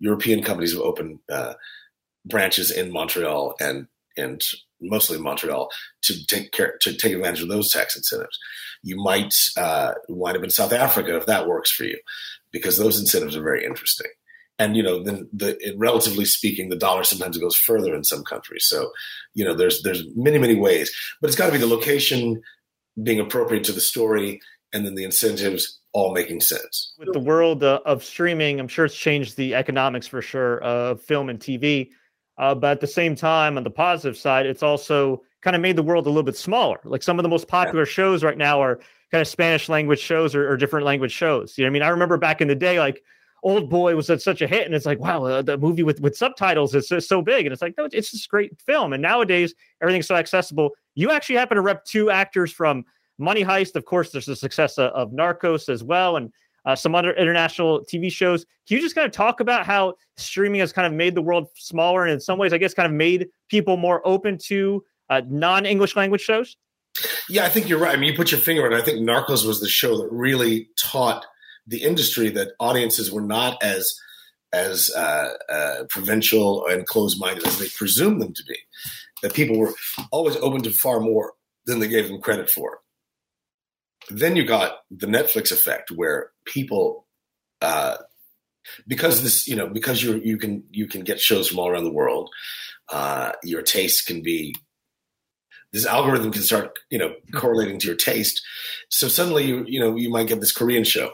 European 0.00 0.42
companies 0.42 0.72
have 0.72 0.82
opened 0.82 1.18
uh, 1.30 1.54
branches 2.26 2.70
in 2.70 2.92
Montreal 2.92 3.54
and 3.60 3.86
and 4.16 4.42
mostly 4.80 5.18
Montreal 5.18 5.70
to 6.02 6.26
take 6.26 6.52
care 6.52 6.76
to 6.82 6.94
take 6.94 7.12
advantage 7.12 7.42
of 7.42 7.48
those 7.48 7.70
tax 7.70 7.96
incentives. 7.96 8.38
You 8.82 8.96
might 8.96 9.34
uh, 9.56 9.94
wind 10.08 10.36
up 10.36 10.44
in 10.44 10.50
South 10.50 10.72
Africa 10.72 11.16
if 11.16 11.26
that 11.26 11.46
works 11.46 11.70
for 11.70 11.84
you, 11.84 11.98
because 12.52 12.78
those 12.78 12.98
incentives 12.98 13.36
are 13.36 13.42
very 13.42 13.64
interesting. 13.64 14.10
And 14.58 14.76
you 14.76 14.82
know, 14.82 15.02
then 15.02 15.28
the 15.32 15.58
relatively 15.76 16.24
speaking, 16.24 16.68
the 16.68 16.76
dollar 16.76 17.04
sometimes 17.04 17.38
goes 17.38 17.56
further 17.56 17.94
in 17.94 18.04
some 18.04 18.24
countries. 18.24 18.66
So, 18.66 18.90
you 19.34 19.44
know, 19.44 19.54
there's 19.54 19.82
there's 19.82 20.04
many 20.14 20.38
many 20.38 20.54
ways, 20.54 20.90
but 21.20 21.28
it's 21.28 21.36
got 21.36 21.46
to 21.46 21.52
be 21.52 21.58
the 21.58 21.66
location 21.66 22.42
being 23.02 23.20
appropriate 23.20 23.64
to 23.64 23.72
the 23.72 23.80
story, 23.80 24.40
and 24.72 24.86
then 24.86 24.94
the 24.94 25.04
incentives 25.04 25.78
all 25.92 26.14
making 26.14 26.40
sense. 26.40 26.94
With 26.98 27.12
the 27.12 27.18
world 27.18 27.62
uh, 27.62 27.80
of 27.84 28.02
streaming, 28.02 28.58
I'm 28.60 28.68
sure 28.68 28.86
it's 28.86 28.96
changed 28.96 29.36
the 29.36 29.54
economics 29.54 30.06
for 30.06 30.22
sure 30.22 30.58
of 30.62 31.02
film 31.02 31.28
and 31.28 31.38
TV 31.38 31.90
uh, 32.38 32.54
but 32.54 32.72
at 32.72 32.80
the 32.80 32.86
same 32.86 33.14
time, 33.14 33.56
on 33.56 33.64
the 33.64 33.70
positive 33.70 34.16
side, 34.16 34.46
it's 34.46 34.62
also 34.62 35.22
kind 35.40 35.56
of 35.56 35.62
made 35.62 35.76
the 35.76 35.82
world 35.82 36.06
a 36.06 36.10
little 36.10 36.22
bit 36.22 36.36
smaller. 36.36 36.80
Like 36.84 37.02
some 37.02 37.18
of 37.18 37.22
the 37.22 37.28
most 37.28 37.48
popular 37.48 37.84
yeah. 37.84 37.90
shows 37.90 38.24
right 38.24 38.36
now 38.36 38.60
are 38.60 38.80
kind 39.10 39.22
of 39.22 39.28
Spanish 39.28 39.68
language 39.68 40.00
shows 40.00 40.34
or, 40.34 40.50
or, 40.50 40.56
different 40.56 40.84
language 40.84 41.12
shows. 41.12 41.56
You 41.56 41.64
know, 41.64 41.68
I 41.68 41.70
mean, 41.70 41.82
I 41.82 41.88
remember 41.88 42.16
back 42.16 42.40
in 42.40 42.48
the 42.48 42.54
day, 42.54 42.80
like 42.80 43.02
Oldboy 43.44 43.94
was 43.94 44.06
such 44.22 44.42
a 44.42 44.46
hit, 44.46 44.66
and 44.66 44.74
it's 44.74 44.86
like, 44.86 44.98
wow, 44.98 45.24
uh, 45.24 45.42
the 45.42 45.56
movie 45.56 45.84
with 45.84 46.00
with 46.00 46.16
subtitles 46.16 46.74
is 46.74 46.88
so, 46.88 46.98
so 46.98 47.22
big, 47.22 47.46
and 47.46 47.52
it's 47.52 47.62
like, 47.62 47.74
no, 47.78 47.84
it's 47.84 48.10
just 48.10 48.26
a 48.26 48.28
great 48.28 48.60
film. 48.60 48.92
And 48.92 49.00
nowadays, 49.00 49.54
everything's 49.80 50.08
so 50.08 50.16
accessible. 50.16 50.70
You 50.94 51.10
actually 51.10 51.36
happen 51.36 51.56
to 51.56 51.62
rep 51.62 51.84
two 51.84 52.10
actors 52.10 52.50
from 52.50 52.84
Money 53.18 53.44
Heist. 53.44 53.76
Of 53.76 53.84
course, 53.84 54.10
there's 54.10 54.26
the 54.26 54.34
success 54.34 54.78
of, 54.78 54.90
of 54.92 55.12
Narcos 55.12 55.68
as 55.68 55.84
well, 55.84 56.16
and 56.16 56.32
uh, 56.66 56.74
some 56.74 56.94
other 56.94 57.12
international 57.14 57.80
TV 57.80 58.10
shows. 58.10 58.44
Can 58.66 58.76
you 58.76 58.82
just 58.82 58.94
kind 58.94 59.06
of 59.06 59.12
talk 59.12 59.40
about 59.40 59.64
how 59.64 59.94
streaming 60.16 60.60
has 60.60 60.72
kind 60.72 60.86
of 60.86 60.92
made 60.92 61.14
the 61.14 61.22
world 61.22 61.46
smaller 61.54 62.02
and 62.04 62.12
in 62.12 62.20
some 62.20 62.38
ways, 62.38 62.52
I 62.52 62.58
guess, 62.58 62.74
kind 62.74 62.86
of 62.86 62.92
made 62.92 63.28
people 63.48 63.76
more 63.76 64.06
open 64.06 64.36
to 64.46 64.84
uh, 65.08 65.22
non 65.26 65.64
English 65.64 65.96
language 65.96 66.20
shows? 66.20 66.56
Yeah, 67.28 67.44
I 67.44 67.48
think 67.48 67.68
you're 67.68 67.78
right. 67.78 67.96
I 67.96 68.00
mean, 68.00 68.10
you 68.10 68.16
put 68.16 68.32
your 68.32 68.40
finger 68.40 68.66
on 68.66 68.72
it. 68.72 68.76
I 68.76 68.82
think 68.82 68.98
Narcos 68.98 69.46
was 69.46 69.60
the 69.60 69.68
show 69.68 69.96
that 69.98 70.08
really 70.10 70.68
taught 70.78 71.24
the 71.66 71.82
industry 71.82 72.30
that 72.30 72.52
audiences 72.58 73.12
were 73.12 73.22
not 73.22 73.62
as 73.62 73.94
as 74.52 74.90
uh, 74.96 75.28
uh, 75.50 75.84
provincial 75.90 76.66
and 76.66 76.86
closed 76.86 77.20
minded 77.20 77.46
as 77.46 77.58
they 77.58 77.68
presumed 77.76 78.22
them 78.22 78.32
to 78.32 78.42
be. 78.48 78.56
That 79.22 79.34
people 79.34 79.58
were 79.58 79.74
always 80.10 80.36
open 80.36 80.62
to 80.62 80.70
far 80.70 81.00
more 81.00 81.32
than 81.66 81.78
they 81.78 81.88
gave 81.88 82.08
them 82.08 82.20
credit 82.20 82.50
for 82.50 82.80
then 84.10 84.36
you 84.36 84.44
got 84.44 84.78
the 84.90 85.06
Netflix 85.06 85.52
effect 85.52 85.90
where 85.90 86.30
people, 86.44 87.06
uh, 87.60 87.96
because 88.86 89.22
this, 89.22 89.46
you 89.46 89.56
know, 89.56 89.68
because 89.68 90.02
you 90.02 90.20
you 90.24 90.38
can 90.38 90.64
you 90.70 90.86
can 90.86 91.02
get 91.02 91.20
shows 91.20 91.48
from 91.48 91.58
all 91.58 91.68
around 91.68 91.84
the 91.84 91.92
world, 91.92 92.30
uh, 92.88 93.32
your 93.42 93.62
taste 93.62 94.06
can 94.06 94.22
be. 94.22 94.54
This 95.72 95.86
algorithm 95.86 96.32
can 96.32 96.42
start, 96.42 96.78
you 96.90 96.98
know, 96.98 97.14
correlating 97.34 97.78
to 97.80 97.86
your 97.86 97.96
taste. 97.96 98.40
So 98.88 99.08
suddenly, 99.08 99.44
you 99.44 99.64
you 99.66 99.80
know, 99.80 99.96
you 99.96 100.10
might 100.10 100.28
get 100.28 100.40
this 100.40 100.52
Korean 100.52 100.84
show 100.84 101.12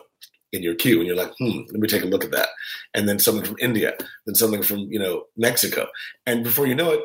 in 0.53 0.63
your 0.63 0.75
queue, 0.75 0.99
and 0.99 1.07
you're 1.07 1.17
like, 1.17 1.33
hmm, 1.39 1.61
let 1.71 1.81
me 1.81 1.89
take 1.89 2.03
a 2.03 2.07
look 2.07 2.25
at 2.25 2.31
that. 2.33 2.51
And 2.95 3.09
then 3.09 3.19
something 3.19 3.45
from 3.45 3.57
India, 3.59 3.95
then 4.27 4.35
something 4.35 4.63
from 4.63 4.81
you 4.91 4.99
know 4.99 5.25
Mexico, 5.37 5.89
and 6.27 6.45
before 6.45 6.67
you 6.67 6.75
know 6.75 6.91
it, 6.93 7.01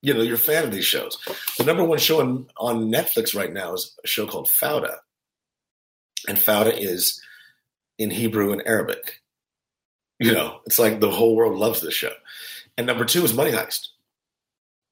you 0.00 0.14
know, 0.14 0.22
you're 0.22 0.36
a 0.36 0.38
fan 0.38 0.64
of 0.64 0.72
these 0.72 0.84
shows. 0.84 1.18
The 1.58 1.64
number 1.64 1.84
one 1.84 1.98
show 1.98 2.20
on, 2.20 2.46
on 2.56 2.90
Netflix 2.90 3.34
right 3.34 3.52
now 3.52 3.74
is 3.74 3.96
a 4.04 4.06
show 4.06 4.26
called 4.26 4.48
Fauda. 4.48 4.98
And 6.28 6.38
Fauda 6.38 6.76
is 6.76 7.20
in 7.98 8.10
Hebrew 8.10 8.52
and 8.52 8.62
Arabic. 8.64 9.22
You 10.20 10.32
know, 10.32 10.60
it's 10.66 10.78
like 10.78 11.00
the 11.00 11.10
whole 11.10 11.36
world 11.36 11.58
loves 11.58 11.80
this 11.80 11.94
show. 11.94 12.12
And 12.76 12.86
number 12.86 13.04
two 13.04 13.24
is 13.24 13.34
Money 13.34 13.52
Heist, 13.52 13.88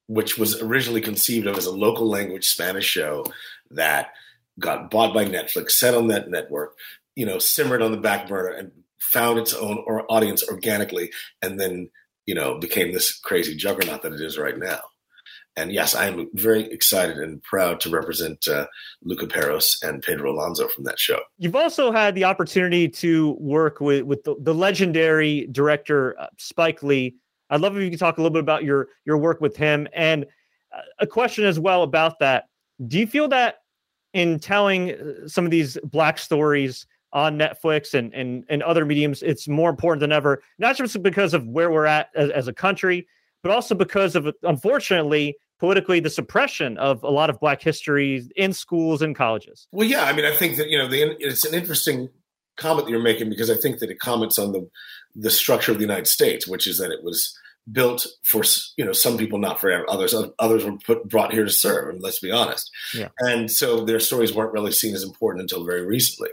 which 0.08 0.38
was 0.38 0.60
originally 0.60 1.00
conceived 1.00 1.46
of 1.46 1.56
as 1.56 1.66
a 1.66 1.72
local 1.72 2.08
language 2.08 2.46
Spanish 2.46 2.86
show 2.86 3.24
that 3.70 4.12
got 4.58 4.90
bought 4.90 5.14
by 5.14 5.24
Netflix, 5.24 5.72
set 5.72 5.94
on 5.94 6.08
that 6.08 6.30
network, 6.30 6.76
you 7.14 7.26
know, 7.26 7.38
simmered 7.38 7.82
on 7.82 7.92
the 7.92 7.96
back 7.96 8.28
burner 8.28 8.50
and 8.50 8.72
found 8.98 9.38
its 9.38 9.54
own 9.54 9.82
or 9.86 10.10
audience 10.10 10.42
organically, 10.48 11.12
and 11.42 11.60
then, 11.60 11.90
you 12.24 12.34
know, 12.34 12.58
became 12.58 12.92
this 12.92 13.16
crazy 13.16 13.54
juggernaut 13.54 14.02
that 14.02 14.12
it 14.12 14.20
is 14.20 14.38
right 14.38 14.58
now 14.58 14.80
and 15.56 15.72
yes, 15.72 15.94
I 15.94 16.06
am 16.06 16.28
very 16.34 16.70
excited 16.70 17.16
and 17.18 17.42
proud 17.42 17.80
to 17.80 17.90
represent 17.90 18.46
uh, 18.46 18.66
Luka 19.02 19.26
Peroš 19.26 19.82
and 19.82 20.02
Pedro 20.02 20.32
Alonso 20.32 20.68
from 20.68 20.84
that 20.84 20.98
show. 20.98 21.18
You've 21.38 21.56
also 21.56 21.90
had 21.90 22.14
the 22.14 22.24
opportunity 22.24 22.88
to 22.88 23.36
work 23.40 23.80
with 23.80 24.02
with 24.02 24.22
the, 24.24 24.36
the 24.40 24.54
legendary 24.54 25.48
director 25.50 26.18
uh, 26.20 26.26
Spike 26.36 26.82
Lee. 26.82 27.16
I'd 27.48 27.60
love 27.60 27.76
if 27.76 27.82
you 27.82 27.90
could 27.90 27.98
talk 27.98 28.18
a 28.18 28.20
little 28.20 28.32
bit 28.32 28.40
about 28.40 28.64
your 28.64 28.88
your 29.04 29.16
work 29.16 29.40
with 29.40 29.56
him 29.56 29.88
and 29.94 30.26
uh, 30.76 30.82
a 30.98 31.06
question 31.06 31.44
as 31.44 31.58
well 31.58 31.82
about 31.82 32.18
that. 32.18 32.44
Do 32.86 32.98
you 32.98 33.06
feel 33.06 33.28
that 33.28 33.60
in 34.12 34.38
telling 34.38 34.92
uh, 34.92 35.26
some 35.26 35.46
of 35.46 35.50
these 35.50 35.78
black 35.84 36.18
stories 36.18 36.86
on 37.14 37.38
Netflix 37.38 37.94
and 37.94 38.12
and, 38.12 38.44
and 38.50 38.62
other 38.62 38.84
mediums, 38.84 39.22
it's 39.22 39.48
more 39.48 39.70
important 39.70 40.00
than 40.00 40.12
ever, 40.12 40.42
not 40.58 40.76
just 40.76 41.02
because 41.02 41.32
of 41.32 41.46
where 41.48 41.70
we're 41.70 41.86
at 41.86 42.10
as, 42.14 42.28
as 42.30 42.46
a 42.46 42.52
country, 42.52 43.06
but 43.42 43.50
also 43.50 43.74
because 43.74 44.14
of 44.16 44.30
unfortunately 44.42 45.34
politically 45.58 46.00
the 46.00 46.10
suppression 46.10 46.76
of 46.78 47.02
a 47.02 47.10
lot 47.10 47.30
of 47.30 47.40
black 47.40 47.62
history 47.62 48.28
in 48.36 48.52
schools 48.52 49.02
and 49.02 49.16
colleges. 49.16 49.66
Well 49.72 49.88
yeah 49.88 50.04
i 50.04 50.12
mean 50.12 50.24
i 50.24 50.34
think 50.34 50.56
that 50.56 50.68
you 50.68 50.78
know 50.78 50.88
the, 50.88 51.16
it's 51.20 51.44
an 51.44 51.54
interesting 51.54 52.08
comment 52.56 52.86
that 52.86 52.90
you're 52.90 53.02
making 53.02 53.28
because 53.28 53.50
i 53.50 53.56
think 53.56 53.78
that 53.78 53.90
it 53.90 53.98
comments 53.98 54.38
on 54.38 54.52
the 54.52 54.68
the 55.14 55.30
structure 55.30 55.72
of 55.72 55.78
the 55.78 55.84
united 55.84 56.06
states 56.06 56.46
which 56.46 56.66
is 56.66 56.78
that 56.78 56.90
it 56.90 57.02
was 57.02 57.36
built 57.70 58.06
for 58.22 58.42
you 58.76 58.84
know 58.84 58.92
some 58.92 59.16
people 59.16 59.38
not 59.38 59.60
for 59.60 59.90
others 59.90 60.14
others 60.38 60.64
were 60.64 60.76
put 60.78 61.08
brought 61.08 61.32
here 61.32 61.44
to 61.44 61.50
serve 61.50 61.88
and 61.88 62.02
let's 62.02 62.20
be 62.20 62.30
honest. 62.30 62.70
Yeah. 62.94 63.08
and 63.18 63.50
so 63.50 63.84
their 63.84 63.98
stories 63.98 64.32
weren't 64.32 64.52
really 64.52 64.72
seen 64.72 64.94
as 64.94 65.02
important 65.02 65.42
until 65.42 65.64
very 65.64 65.84
recently. 65.84 66.30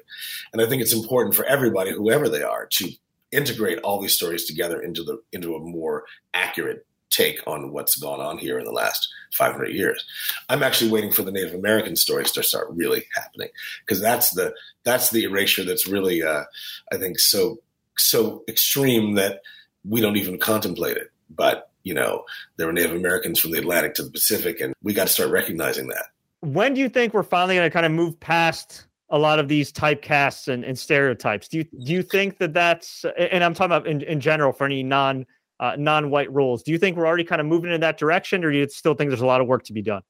And 0.51 0.61
i 0.61 0.67
think 0.67 0.81
it's 0.81 0.93
important 0.93 1.35
for 1.35 1.45
everybody 1.45 1.91
whoever 1.91 2.29
they 2.29 2.43
are 2.43 2.67
to 2.73 2.91
integrate 3.31 3.79
all 3.79 3.99
these 3.99 4.13
stories 4.13 4.45
together 4.45 4.79
into 4.79 5.03
the 5.03 5.21
into 5.31 5.55
a 5.55 5.59
more 5.59 6.05
accurate 6.33 6.85
take 7.13 7.39
on 7.47 7.71
what's 7.71 7.95
gone 7.95 8.19
on 8.19 8.37
here 8.37 8.59
in 8.59 8.65
the 8.65 8.71
last 8.71 9.07
500 9.33 9.69
years. 9.69 10.03
I'm 10.49 10.63
actually 10.63 10.91
waiting 10.91 11.11
for 11.11 11.23
the 11.23 11.31
Native 11.31 11.53
American 11.53 11.95
stories 11.95 12.31
to 12.31 12.43
start 12.43 12.67
really 12.71 13.05
happening 13.15 13.49
because 13.85 14.01
that's 14.01 14.31
the 14.31 14.53
that's 14.83 15.11
the 15.11 15.23
erasure 15.23 15.63
that's 15.63 15.87
really 15.87 16.23
uh, 16.23 16.43
I 16.91 16.97
think 16.97 17.19
so 17.19 17.57
so 17.97 18.43
extreme 18.47 19.15
that 19.15 19.41
we 19.83 20.01
don't 20.01 20.17
even 20.17 20.37
contemplate 20.37 20.97
it. 20.97 21.11
But 21.29 21.69
you 21.83 21.93
know, 21.93 22.23
there 22.57 22.67
were 22.67 22.73
Native 22.73 22.95
Americans 22.95 23.39
from 23.39 23.51
the 23.51 23.59
Atlantic 23.59 23.93
to 23.95 24.03
the 24.03 24.11
Pacific, 24.11 24.61
and 24.61 24.73
we 24.81 24.93
got 24.93 25.07
to 25.07 25.13
start 25.13 25.29
recognizing 25.29 25.87
that. 25.87 26.05
When 26.41 26.73
do 26.73 26.81
you 26.81 26.89
think 26.89 27.13
we're 27.13 27.23
finally 27.23 27.55
going 27.55 27.69
to 27.69 27.73
kind 27.73 27.85
of 27.85 27.91
move 27.91 28.19
past 28.19 28.85
a 29.09 29.17
lot 29.17 29.39
of 29.39 29.47
these 29.47 29.71
typecasts 29.71 30.47
and, 30.47 30.63
and 30.63 30.77
stereotypes? 30.77 31.47
Do 31.47 31.57
you 31.57 31.63
do 31.63 31.93
you 31.93 32.03
think 32.03 32.37
that 32.39 32.53
that's 32.53 33.05
and 33.17 33.43
I'm 33.43 33.53
talking 33.53 33.75
about 33.75 33.87
in, 33.87 34.01
in 34.01 34.19
general 34.19 34.53
for 34.53 34.65
any 34.65 34.83
non 34.83 35.25
uh, 35.63 35.77
non-white 35.77 36.29
roles. 36.29 36.61
Do 36.61 36.73
you 36.73 36.77
think 36.77 36.97
we're 36.97 37.07
already 37.07 37.23
kind 37.23 37.39
of 37.39 37.47
moving 37.47 37.71
in 37.71 37.79
that 37.79 37.97
direction, 37.97 38.43
or 38.43 38.51
do 38.51 38.57
you 38.57 38.67
still 38.67 38.95
think 38.95 39.09
there's 39.09 39.21
a 39.21 39.25
lot 39.25 39.39
of 39.39 39.47
work 39.47 39.63
to 39.65 39.73
be 39.73 39.81
done? 39.81 40.01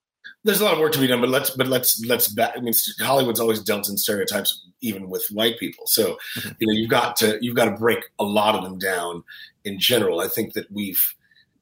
There's 0.44 0.62
a 0.62 0.66
lot 0.66 0.74
of 0.74 0.80
work 0.80 0.94
to 0.94 1.00
be 1.00 1.06
done, 1.06 1.22
but 1.22 1.30
let's 1.30 1.52
but 1.52 1.68
let's 1.68 2.04
let's 2.08 2.28
back. 2.28 2.54
I 2.58 2.60
mean, 2.62 2.74
Hollywood's 3.00 3.40
always 3.40 3.62
dealt 3.62 3.88
in 3.88 3.98
stereotypes, 3.98 4.66
even 4.82 5.10
with 5.10 5.24
white 5.32 5.60
people. 5.60 5.86
So, 5.86 6.18
mm-hmm. 6.38 6.50
you 6.60 6.68
know, 6.68 6.74
you've 6.74 6.90
got 6.90 7.18
to 7.18 7.38
you've 7.40 7.56
got 7.56 7.66
to 7.66 7.72
break 7.72 8.00
a 8.18 8.24
lot 8.24 8.56
of 8.56 8.64
them 8.64 8.80
down. 8.80 9.24
In 9.64 9.80
general, 9.80 10.22
I 10.22 10.28
think 10.28 10.54
that 10.54 10.72
we've 10.72 11.14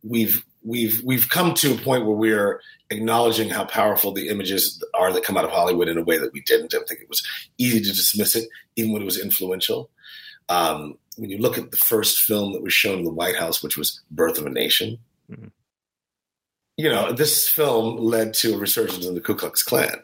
we've 0.03 0.45
we've 0.63 1.01
we've 1.03 1.27
come 1.27 1.53
to 1.55 1.73
a 1.73 1.77
point 1.77 2.05
where 2.05 2.15
we're 2.15 2.61
acknowledging 2.91 3.49
how 3.49 3.65
powerful 3.65 4.13
the 4.13 4.29
images 4.29 4.81
are 4.93 5.11
that 5.11 5.23
come 5.23 5.37
out 5.37 5.43
of 5.43 5.51
Hollywood 5.51 5.89
in 5.89 5.97
a 5.97 6.03
way 6.03 6.17
that 6.17 6.31
we 6.31 6.41
didn't. 6.41 6.73
I 6.73 6.79
think 6.87 7.01
it 7.01 7.09
was 7.09 7.27
easy 7.57 7.79
to 7.79 7.89
dismiss 7.89 8.37
it, 8.37 8.47
even 8.77 8.93
when 8.93 9.01
it 9.01 9.05
was 9.05 9.19
influential. 9.19 9.89
Um, 10.47 10.97
when 11.17 11.29
you 11.29 11.37
look 11.37 11.57
at 11.57 11.71
the 11.71 11.77
first 11.77 12.21
film 12.21 12.53
that 12.53 12.63
was 12.63 12.73
shown 12.73 12.99
in 12.99 13.05
the 13.05 13.11
White 13.11 13.35
House, 13.35 13.61
which 13.61 13.77
was 13.77 14.01
Birth 14.09 14.37
of 14.37 14.45
a 14.45 14.49
Nation, 14.49 14.99
mm-hmm. 15.29 15.47
you 16.77 16.89
know, 16.89 17.11
this 17.11 17.47
film 17.47 17.97
led 17.97 18.33
to 18.35 18.55
a 18.55 18.57
resurgence 18.57 19.05
in 19.05 19.15
the 19.15 19.21
Ku 19.21 19.35
Klux 19.35 19.63
Klan. 19.63 20.03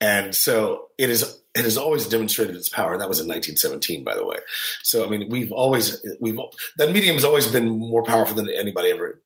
And 0.00 0.34
so 0.34 0.88
it 0.96 1.10
is 1.10 1.40
it 1.54 1.64
has 1.64 1.76
always 1.76 2.06
demonstrated 2.06 2.54
its 2.54 2.68
power. 2.68 2.92
And 2.92 3.00
that 3.00 3.08
was 3.08 3.18
in 3.18 3.26
1917, 3.26 4.04
by 4.04 4.14
the 4.14 4.24
way. 4.24 4.36
So 4.82 5.04
I 5.04 5.10
mean, 5.10 5.28
we've 5.28 5.50
always 5.50 6.04
we've 6.20 6.38
that 6.76 6.92
medium 6.92 7.16
has 7.16 7.24
always 7.24 7.48
been 7.48 7.68
more 7.68 8.04
powerful 8.04 8.36
than 8.36 8.48
anybody 8.48 8.90
ever, 8.90 9.20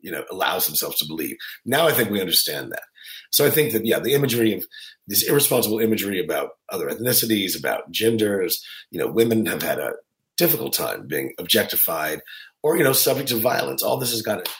you 0.00 0.10
know, 0.10 0.24
allows 0.30 0.66
themselves 0.66 0.98
to 0.98 1.06
believe. 1.06 1.36
Now 1.64 1.86
I 1.86 1.92
think 1.92 2.10
we 2.10 2.20
understand 2.20 2.72
that. 2.72 2.82
So 3.30 3.46
I 3.46 3.50
think 3.50 3.72
that 3.72 3.86
yeah, 3.86 3.98
the 3.98 4.14
imagery 4.14 4.54
of 4.54 4.66
this 5.06 5.28
irresponsible 5.28 5.80
imagery 5.80 6.22
about 6.22 6.50
other 6.68 6.88
ethnicities, 6.88 7.58
about 7.58 7.90
genders, 7.90 8.64
you 8.90 8.98
know, 8.98 9.10
women 9.10 9.46
have 9.46 9.62
had 9.62 9.78
a 9.78 9.94
difficult 10.36 10.72
time 10.72 11.06
being 11.06 11.34
objectified 11.38 12.20
or 12.62 12.76
you 12.76 12.84
know 12.84 12.92
subject 12.92 13.28
to 13.28 13.36
violence. 13.36 13.82
All 13.82 13.98
this 13.98 14.12
has 14.12 14.22
got 14.22 14.44
to 14.44 14.50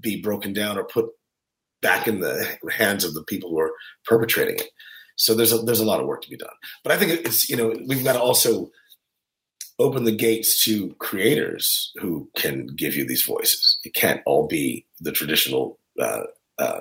be 0.00 0.20
broken 0.20 0.52
down 0.52 0.78
or 0.78 0.84
put 0.84 1.06
back 1.82 2.08
in 2.08 2.20
the 2.20 2.58
hands 2.70 3.04
of 3.04 3.14
the 3.14 3.22
people 3.24 3.50
who 3.50 3.60
are 3.60 3.72
perpetrating 4.04 4.56
it. 4.56 4.70
So 5.16 5.34
there's 5.34 5.52
a, 5.52 5.58
there's 5.58 5.80
a 5.80 5.84
lot 5.84 6.00
of 6.00 6.06
work 6.06 6.22
to 6.22 6.30
be 6.30 6.36
done. 6.36 6.48
But 6.82 6.92
I 6.92 6.98
think 6.98 7.26
it's 7.26 7.48
you 7.48 7.56
know 7.56 7.74
we've 7.86 8.04
got 8.04 8.14
to 8.14 8.20
also 8.20 8.70
open 9.78 10.04
the 10.04 10.12
gates 10.12 10.64
to 10.64 10.94
creators 10.98 11.92
who 11.96 12.28
can 12.36 12.66
give 12.66 12.94
you 12.94 13.06
these 13.06 13.22
voices. 13.22 13.78
It 13.84 13.94
can't 13.94 14.22
all 14.24 14.46
be 14.46 14.86
the 15.00 15.12
traditional 15.12 15.78
uh, 16.00 16.22
uh, 16.58 16.80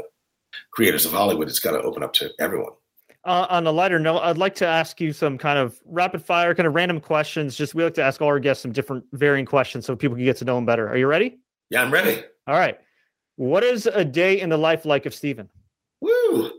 creators 0.72 1.06
of 1.06 1.12
Hollywood. 1.12 1.50
It's 1.50 1.60
got 1.60 1.72
to 1.72 1.82
open 1.82 2.04
up 2.04 2.14
to 2.14 2.30
everyone. 2.40 2.72
Uh, 3.26 3.48
on 3.50 3.66
a 3.66 3.72
lighter 3.72 3.98
note, 3.98 4.20
I'd 4.20 4.38
like 4.38 4.56
to 4.56 4.68
ask 4.68 5.02
you 5.02 5.12
some 5.12 5.38
kind 5.38 5.58
of 5.58 5.80
rapid 5.86 6.24
fire, 6.24 6.54
kind 6.54 6.68
of 6.68 6.76
random 6.76 7.00
questions. 7.00 7.56
Just 7.56 7.74
we 7.74 7.84
like 7.84 7.96
to 7.96 8.04
ask 8.04 8.22
all 8.22 8.28
our 8.28 8.40
guests 8.40 8.62
some 8.62 8.72
different 8.72 9.04
varying 9.14 9.48
questions 9.48 9.86
so 9.86 9.96
people 9.96 10.16
can 10.16 10.26
get 10.26 10.38
to 10.38 10.46
know 10.46 10.56
them 10.56 10.66
better. 10.66 10.88
Are 10.88 10.98
you 10.98 11.08
ready? 11.08 11.40
Yeah, 11.72 11.82
I'm 11.82 11.92
ready. 11.92 12.24
All 12.48 12.56
right. 12.56 12.78
What 13.38 13.64
is 13.64 13.88
a 13.88 14.06
day 14.06 14.40
in 14.40 14.50
the 14.50 14.58
life 14.58 14.86
like 14.86 15.08
of 15.08 15.14
Stephen? 15.14 15.50
Woo! 16.02 16.52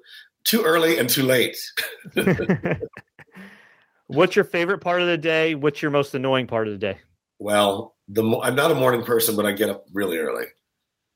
Too 0.44 0.62
early 0.62 0.98
and 0.98 1.08
too 1.08 1.22
late. 1.22 1.56
What's 4.08 4.36
your 4.36 4.44
favorite 4.44 4.78
part 4.78 5.02
of 5.02 5.08
the 5.08 5.18
day? 5.18 5.54
What's 5.54 5.82
your 5.82 5.90
most 5.90 6.14
annoying 6.14 6.46
part 6.46 6.68
of 6.68 6.72
the 6.72 6.78
day? 6.78 6.98
Well, 7.38 7.96
the 8.08 8.22
I'm 8.42 8.54
not 8.54 8.70
a 8.70 8.74
morning 8.74 9.02
person, 9.02 9.36
but 9.36 9.46
I 9.46 9.52
get 9.52 9.68
up 9.68 9.86
really 9.92 10.18
early, 10.18 10.46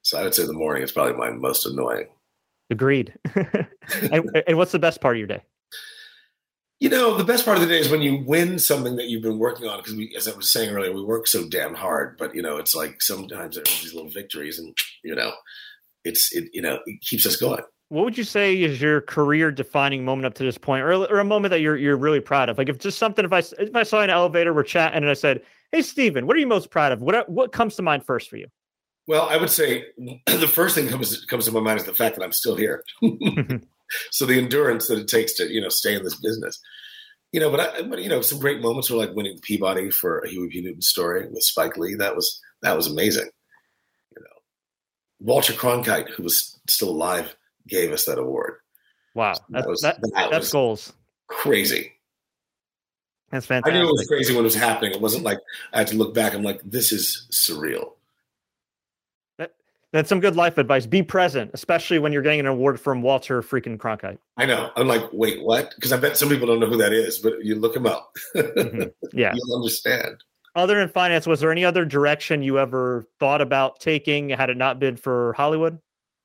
so 0.03 0.19
I 0.19 0.23
would 0.23 0.35
say 0.35 0.45
the 0.45 0.53
morning 0.53 0.83
is 0.83 0.93
probably 0.93 1.15
my 1.15 1.31
most 1.31 1.67
annoying. 1.67 2.09
Agreed. 2.71 3.15
and, 3.35 4.43
and 4.47 4.57
what's 4.57 4.73
the 4.73 4.79
best 4.79 5.01
part 5.01 5.17
of 5.17 5.19
your 5.19 5.29
day? 5.29 5.43
You 6.79 6.89
know, 6.89 7.17
the 7.17 7.25
best 7.25 7.45
part 7.45 7.59
of 7.59 7.63
the 7.63 7.69
day 7.69 7.79
is 7.79 7.91
when 7.91 8.01
you 8.01 8.25
win 8.27 8.59
something 8.59 8.97
that 8.97 9.09
you've 9.09 9.23
been 9.23 9.39
working 9.39 9.69
on. 9.69 9.83
Because 9.83 9.99
as 10.17 10.29
I 10.33 10.37
was 10.37 10.51
saying 10.51 10.75
earlier, 10.75 10.93
we 10.93 11.03
work 11.03 11.27
so 11.27 11.47
damn 11.47 11.75
hard. 11.75 12.17
But 12.17 12.35
you 12.35 12.43
know, 12.43 12.57
it's 12.57 12.75
like 12.75 13.03
sometimes 13.03 13.57
there's 13.57 13.83
these 13.83 13.95
little 13.95 14.11
victories, 14.11 14.59
and 14.59 14.77
you 15.05 15.15
know, 15.15 15.33
it's 16.05 16.35
it 16.35 16.49
you 16.53 16.63
know 16.63 16.81
it 16.87 17.01
keeps 17.03 17.27
us 17.27 17.37
going. 17.37 17.63
What 17.91 18.05
would 18.05 18.17
you 18.17 18.23
say 18.25 18.63
is 18.63 18.81
your 18.81 19.01
career 19.01 19.51
defining 19.51 20.05
moment 20.05 20.25
up 20.25 20.35
to 20.35 20.45
this 20.45 20.57
point, 20.57 20.85
or, 20.85 20.93
or 20.93 21.19
a 21.19 21.25
moment 21.25 21.51
that 21.51 21.61
you're 21.61 21.77
you're 21.77 21.97
really 21.97 22.21
proud 22.21 22.49
of? 22.49 22.57
Like 22.57 22.69
if 22.69 22.79
just 22.79 22.99
something, 22.99 23.25
if 23.25 23.33
I 23.33 23.41
if 23.59 23.75
I 23.75 23.83
saw 23.83 24.01
an 24.01 24.11
elevator, 24.11 24.55
we're 24.55 24.63
chatting, 24.63 24.99
and 24.99 25.11
I 25.11 25.15
said, 25.15 25.43
"Hey, 25.73 25.83
Stephen, 25.83 26.27
what 26.27 26.37
are 26.37 26.39
you 26.39 26.47
most 26.47 26.71
proud 26.71 26.93
of? 26.93 27.03
What 27.03 27.29
what 27.29 27.53
comes 27.53 27.75
to 27.77 27.83
mind 27.83 28.05
first 28.05 28.31
for 28.31 28.37
you?" 28.37 28.47
Well, 29.09 29.29
I 29.29 29.37
would 29.37 29.51
say 29.51 29.87
the 30.27 30.47
first 30.47 30.77
thing 30.77 30.89
comes 30.89 31.25
comes 31.25 31.47
to 31.47 31.53
my 31.53 31.59
mind 31.59 31.81
is 31.81 31.85
the 31.85 31.93
fact 31.93 32.17
that 32.17 32.23
I'm 32.23 32.33
still 32.33 32.55
here. 32.55 32.85
Mm-hmm. 33.03 33.57
so 34.13 34.25
the 34.25 34.39
endurance 34.39 34.87
that 34.87 35.01
it 35.01 35.09
takes 35.09 35.33
to 35.35 35.53
you 35.53 35.61
know 35.61 35.69
stay 35.69 35.97
in 35.97 36.05
this 36.05 36.15
business, 36.15 36.61
you 37.33 37.41
know. 37.41 37.51
But 37.51 37.61
I, 37.61 37.83
but 37.83 38.01
you 38.01 38.09
know, 38.09 38.21
some 38.21 38.39
great 38.39 38.61
moments 38.61 38.89
were 38.89 38.99
like 38.99 39.17
winning 39.17 39.41
Peabody 39.43 39.91
for 39.91 40.21
a 40.21 40.29
Huey 40.29 40.49
P. 40.49 40.63
Newton 40.63 40.81
story 40.81 41.27
with 41.29 41.43
Spike 41.43 41.77
Lee. 41.77 41.97
That 41.97 42.15
was 42.15 42.41
that 42.63 42.77
was 42.77 42.87
amazing. 42.87 43.29
You 44.17 44.23
know, 44.23 44.37
Walter 45.19 45.55
Cronkite, 45.55 46.11
who 46.11 46.23
was 46.23 46.61
still 46.69 46.91
alive, 46.91 47.35
gave 47.71 47.93
us 47.93 48.05
that 48.05 48.19
award. 48.19 48.57
Wow, 49.15 49.35
so 49.35 49.43
that, 49.51 49.69
was, 49.69 49.81
that, 49.81 50.01
that 50.01 50.29
that's 50.31 50.53
goals. 50.53 50.93
Crazy. 51.27 51.93
That's 53.31 53.47
fantastic. 53.47 53.75
I 53.75 53.79
knew 53.79 53.89
it 53.89 53.93
was 53.93 54.07
crazy 54.09 54.33
when 54.33 54.41
it 54.41 54.45
was 54.45 54.55
happening. 54.55 54.93
It 54.93 55.01
wasn't 55.01 55.25
like 55.25 55.39
I 55.73 55.79
had 55.79 55.87
to 55.89 55.97
look 55.97 56.15
back. 56.15 56.35
I'm 56.35 56.43
like, 56.43 56.61
this 56.65 56.93
is 56.93 57.29
surreal. 57.31 57.93
That's 59.93 60.09
some 60.09 60.21
good 60.21 60.37
life 60.37 60.57
advice. 60.57 60.87
Be 60.87 61.03
present, 61.03 61.51
especially 61.53 61.99
when 61.99 62.13
you're 62.13 62.23
getting 62.23 62.41
an 62.41 62.47
award 62.47 62.81
from 62.81 63.03
Walter 63.03 63.43
freaking 63.43 63.77
Cronkite. 63.77 64.19
I 64.37 64.47
know. 64.47 64.71
I'm 64.77 64.87
like, 64.87 65.03
wait, 65.13 65.43
what? 65.43 65.73
Because 65.75 65.93
I 65.93 65.97
bet 65.97 66.17
some 66.17 66.29
people 66.29 66.47
don't 66.47 66.61
know 66.61 66.69
who 66.69 66.77
that 66.77 66.93
is, 66.93 67.19
but 67.19 67.45
you 67.45 67.57
look 67.57 67.75
him 67.75 67.87
up. 67.87 68.15
mm-hmm. 68.37 68.83
Yeah. 69.13 69.33
You'll 69.35 69.57
understand. 69.57 70.23
Other 70.55 70.77
than 70.77 70.89
finance, 70.89 71.27
was 71.27 71.41
there 71.41 71.51
any 71.51 71.65
other 71.65 71.85
direction 71.85 72.43
you 72.43 72.59
ever 72.59 73.05
thought 73.19 73.41
about 73.41 73.81
taking 73.81 74.29
had 74.31 74.51
it 74.51 74.57
not 74.57 74.79
been 74.79 74.97
for 74.97 75.33
Hollywood? 75.33 75.79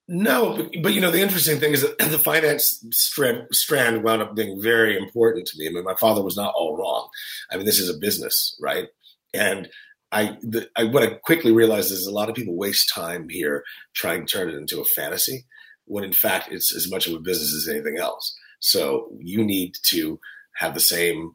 No, 0.08 0.56
but, 0.56 0.72
but 0.84 0.94
you 0.94 1.02
know, 1.02 1.10
the 1.10 1.22
interesting 1.22 1.60
thing 1.60 1.74
is 1.74 1.82
that 1.82 1.98
the 2.12 2.20
finance 2.20 2.84
strand, 2.91 3.48
strand 3.52 4.04
wound 4.04 4.22
up 4.22 4.36
being 4.36 4.62
very 4.62 4.98
important 4.98 5.48
to 5.48 5.58
me. 5.58 5.68
I 5.68 5.72
mean, 5.72 5.84
my 5.84 5.96
father 5.96 6.24
was 6.24 6.38
not 6.38 6.54
all 6.56 6.78
wrong. 6.78 7.10
I 7.52 7.58
mean, 7.58 7.65
this 7.65 7.80
is 7.80 7.89
a 7.89 7.98
business, 7.98 8.58
right? 8.62 8.88
And 9.34 9.70
I, 10.12 10.38
the, 10.41 10.70
I, 10.76 10.86
what 10.86 11.04
I 11.04 11.15
quickly 11.24 11.52
realized 11.52 11.91
is 11.91 12.06
a 12.06 12.13
lot 12.13 12.30
of 12.30 12.36
people 12.36 12.56
waste 12.56 12.94
time 12.94 13.28
here 13.30 13.63
trying 13.94 14.26
to 14.26 14.32
turn 14.32 14.50
it 14.50 14.56
into 14.56 14.80
a 14.80 14.86
fantasy 14.86 15.46
when 15.86 16.04
in 16.04 16.13
fact 16.13 16.50
it's 16.52 16.74
as 16.76 16.89
much 16.89 17.08
of 17.08 17.13
a 17.13 17.20
business 17.20 17.54
as 17.54 17.68
anything 17.68 17.98
else. 17.98 18.36
So 18.60 19.10
you 19.20 19.44
need 19.44 19.76
to 19.88 20.20
have 20.56 20.74
the 20.74 20.80
same 20.80 21.34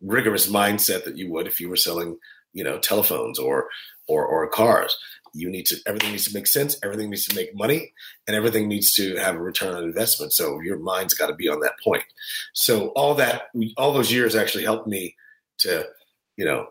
rigorous 0.00 0.50
mindset 0.50 1.04
that 1.04 1.16
you 1.16 1.30
would 1.30 1.46
if 1.46 1.60
you 1.60 1.68
were 1.68 1.76
selling, 1.76 2.16
you 2.52 2.64
know, 2.64 2.78
telephones 2.78 3.38
or 3.38 3.68
or 4.08 4.24
or 4.24 4.48
cars. 4.48 4.96
You 5.32 5.50
need 5.50 5.66
to 5.66 5.76
everything 5.86 6.12
needs 6.12 6.26
to 6.28 6.34
make 6.34 6.46
sense, 6.46 6.76
everything 6.82 7.10
needs 7.10 7.26
to 7.26 7.36
make 7.36 7.54
money, 7.54 7.92
and 8.26 8.36
everything 8.36 8.68
needs 8.68 8.92
to 8.94 9.16
have 9.16 9.36
a 9.36 9.40
return 9.40 9.74
on 9.74 9.84
investment. 9.84 10.32
So 10.32 10.60
your 10.60 10.78
mind's 10.78 11.14
got 11.14 11.28
to 11.28 11.34
be 11.34 11.48
on 11.48 11.60
that 11.60 11.74
point. 11.82 12.04
So 12.52 12.88
all 12.88 13.14
that 13.16 13.44
all 13.76 13.92
those 13.92 14.12
years 14.12 14.34
actually 14.34 14.64
helped 14.64 14.86
me 14.86 15.16
to, 15.58 15.86
you 16.36 16.44
know, 16.44 16.66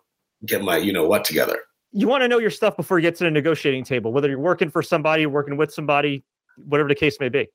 get 0.45 0.63
my 0.63 0.78
you 0.78 0.93
know 0.93 1.08
what 1.08 1.26
together. 1.26 1.58
You 1.91 2.08
want 2.08 2.22
to 2.22 2.28
know 2.28 2.38
your 2.38 2.52
stuff 2.52 2.78
before 2.78 3.00
you 3.00 3.04
get 3.04 3.15
to 3.15 3.24
the 3.24 3.32
negotiating 3.32 3.84
table, 3.84 4.12
whether 4.12 4.30
you're 4.30 4.39
working 4.39 4.69
for 4.69 4.84
somebody, 4.84 5.26
working 5.26 5.58
with 5.58 5.74
somebody, 5.74 6.24
whatever 6.58 6.88
the 6.88 6.95
case 6.95 7.19
may 7.19 7.30
be. 7.30 7.48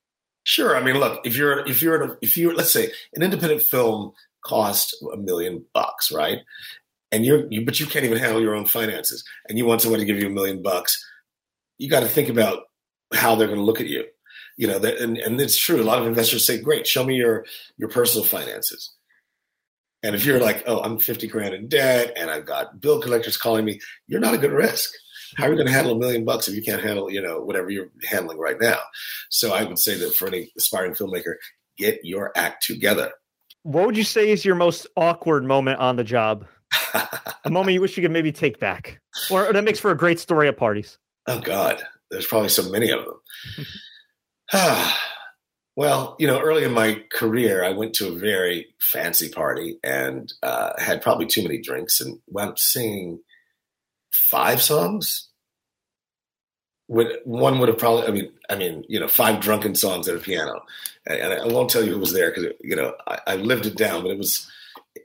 Sure. 0.44 0.76
I 0.76 0.82
mean, 0.82 0.98
look, 0.98 1.20
if 1.24 1.36
you're 1.36 1.66
if 1.66 1.82
you're 1.82 2.18
if 2.20 2.36
you 2.36 2.52
let's 2.52 2.70
say 2.70 2.90
an 3.14 3.22
independent 3.22 3.62
film 3.62 4.12
cost 4.44 4.94
a 5.12 5.16
million 5.16 5.64
bucks, 5.72 6.12
right? 6.12 6.38
And 7.14 7.24
you're 7.24 7.46
you, 7.48 7.64
but 7.64 7.78
you 7.78 7.86
can't 7.86 8.04
even 8.04 8.18
handle 8.18 8.42
your 8.42 8.56
own 8.56 8.66
finances, 8.66 9.22
and 9.48 9.56
you 9.56 9.64
want 9.64 9.82
someone 9.82 10.00
to 10.00 10.06
give 10.06 10.18
you 10.18 10.26
a 10.26 10.30
million 10.30 10.62
bucks, 10.62 10.98
you 11.78 11.88
got 11.88 12.00
to 12.00 12.08
think 12.08 12.28
about 12.28 12.64
how 13.12 13.36
they're 13.36 13.46
going 13.46 13.60
to 13.60 13.64
look 13.64 13.80
at 13.80 13.86
you. 13.86 14.04
You 14.56 14.66
know, 14.66 14.80
that, 14.80 14.98
and 14.98 15.16
and 15.18 15.40
it's 15.40 15.56
true. 15.56 15.80
A 15.80 15.84
lot 15.84 16.00
of 16.00 16.08
investors 16.08 16.44
say, 16.44 16.60
"Great, 16.60 16.88
show 16.88 17.04
me 17.04 17.14
your 17.14 17.46
your 17.76 17.88
personal 17.88 18.26
finances." 18.26 18.94
And 20.02 20.16
if 20.16 20.26
you're 20.26 20.40
like, 20.40 20.64
oh, 20.66 20.80
I'm 20.82 20.98
50 20.98 21.28
grand 21.28 21.54
in 21.54 21.66
debt 21.66 22.12
and 22.14 22.30
I've 22.30 22.44
got 22.44 22.78
bill 22.78 23.00
collectors 23.00 23.38
calling 23.38 23.64
me, 23.64 23.80
you're 24.06 24.20
not 24.20 24.34
a 24.34 24.38
good 24.38 24.52
risk. 24.52 24.90
How 25.38 25.46
are 25.46 25.48
you 25.48 25.54
going 25.54 25.66
to 25.66 25.72
handle 25.72 25.94
a 25.94 25.98
million 25.98 26.26
bucks 26.26 26.46
if 26.46 26.54
you 26.54 26.62
can't 26.62 26.82
handle, 26.82 27.10
you 27.10 27.22
know, 27.22 27.40
whatever 27.40 27.70
you're 27.70 27.88
handling 28.04 28.36
right 28.36 28.60
now? 28.60 28.80
So 29.30 29.54
I 29.54 29.64
would 29.64 29.78
say 29.78 29.96
that 29.96 30.14
for 30.14 30.28
any 30.28 30.52
aspiring 30.58 30.92
filmmaker, 30.92 31.36
get 31.78 32.00
your 32.02 32.32
act 32.36 32.66
together. 32.66 33.12
What 33.62 33.86
would 33.86 33.96
you 33.96 34.04
say 34.04 34.30
is 34.30 34.44
your 34.44 34.56
most 34.56 34.86
awkward 34.94 35.42
moment 35.44 35.80
on 35.80 35.96
the 35.96 36.04
job? 36.04 36.46
a 37.44 37.50
moment 37.50 37.74
you 37.74 37.80
wish 37.80 37.96
you 37.96 38.02
could 38.02 38.10
maybe 38.10 38.32
take 38.32 38.58
back, 38.58 39.00
or 39.30 39.52
that 39.52 39.64
makes 39.64 39.80
for 39.80 39.90
a 39.90 39.96
great 39.96 40.20
story 40.20 40.48
at 40.48 40.56
parties. 40.56 40.98
Oh 41.26 41.40
God, 41.40 41.82
there's 42.10 42.26
probably 42.26 42.48
so 42.48 42.70
many 42.70 42.90
of 42.90 43.04
them. 43.04 44.86
Well, 45.76 46.14
you 46.20 46.28
know, 46.28 46.40
early 46.40 46.62
in 46.62 46.72
my 46.72 47.02
career, 47.10 47.64
I 47.64 47.70
went 47.70 47.94
to 47.94 48.06
a 48.06 48.16
very 48.16 48.68
fancy 48.78 49.28
party 49.28 49.78
and 49.82 50.32
uh, 50.40 50.70
had 50.78 51.02
probably 51.02 51.26
too 51.26 51.42
many 51.42 51.58
drinks 51.60 52.00
and 52.00 52.20
wound 52.28 52.50
up 52.50 52.58
singing 52.60 53.18
five 54.12 54.62
songs. 54.62 55.30
Would, 56.86 57.18
one 57.24 57.58
would 57.58 57.68
have 57.68 57.78
probably, 57.78 58.06
I 58.06 58.10
mean, 58.12 58.32
I 58.48 58.54
mean, 58.54 58.84
you 58.88 59.00
know, 59.00 59.08
five 59.08 59.40
drunken 59.40 59.74
songs 59.74 60.06
at 60.06 60.14
a 60.14 60.20
piano, 60.20 60.62
and 61.06 61.32
I 61.32 61.46
won't 61.46 61.70
tell 61.70 61.82
you 61.82 61.94
who 61.94 61.98
was 61.98 62.12
there 62.12 62.30
because 62.30 62.52
you 62.60 62.76
know 62.76 62.94
I, 63.08 63.18
I 63.26 63.36
lived 63.36 63.66
it 63.66 63.76
down, 63.76 64.02
but 64.02 64.12
it 64.12 64.18
was. 64.18 64.48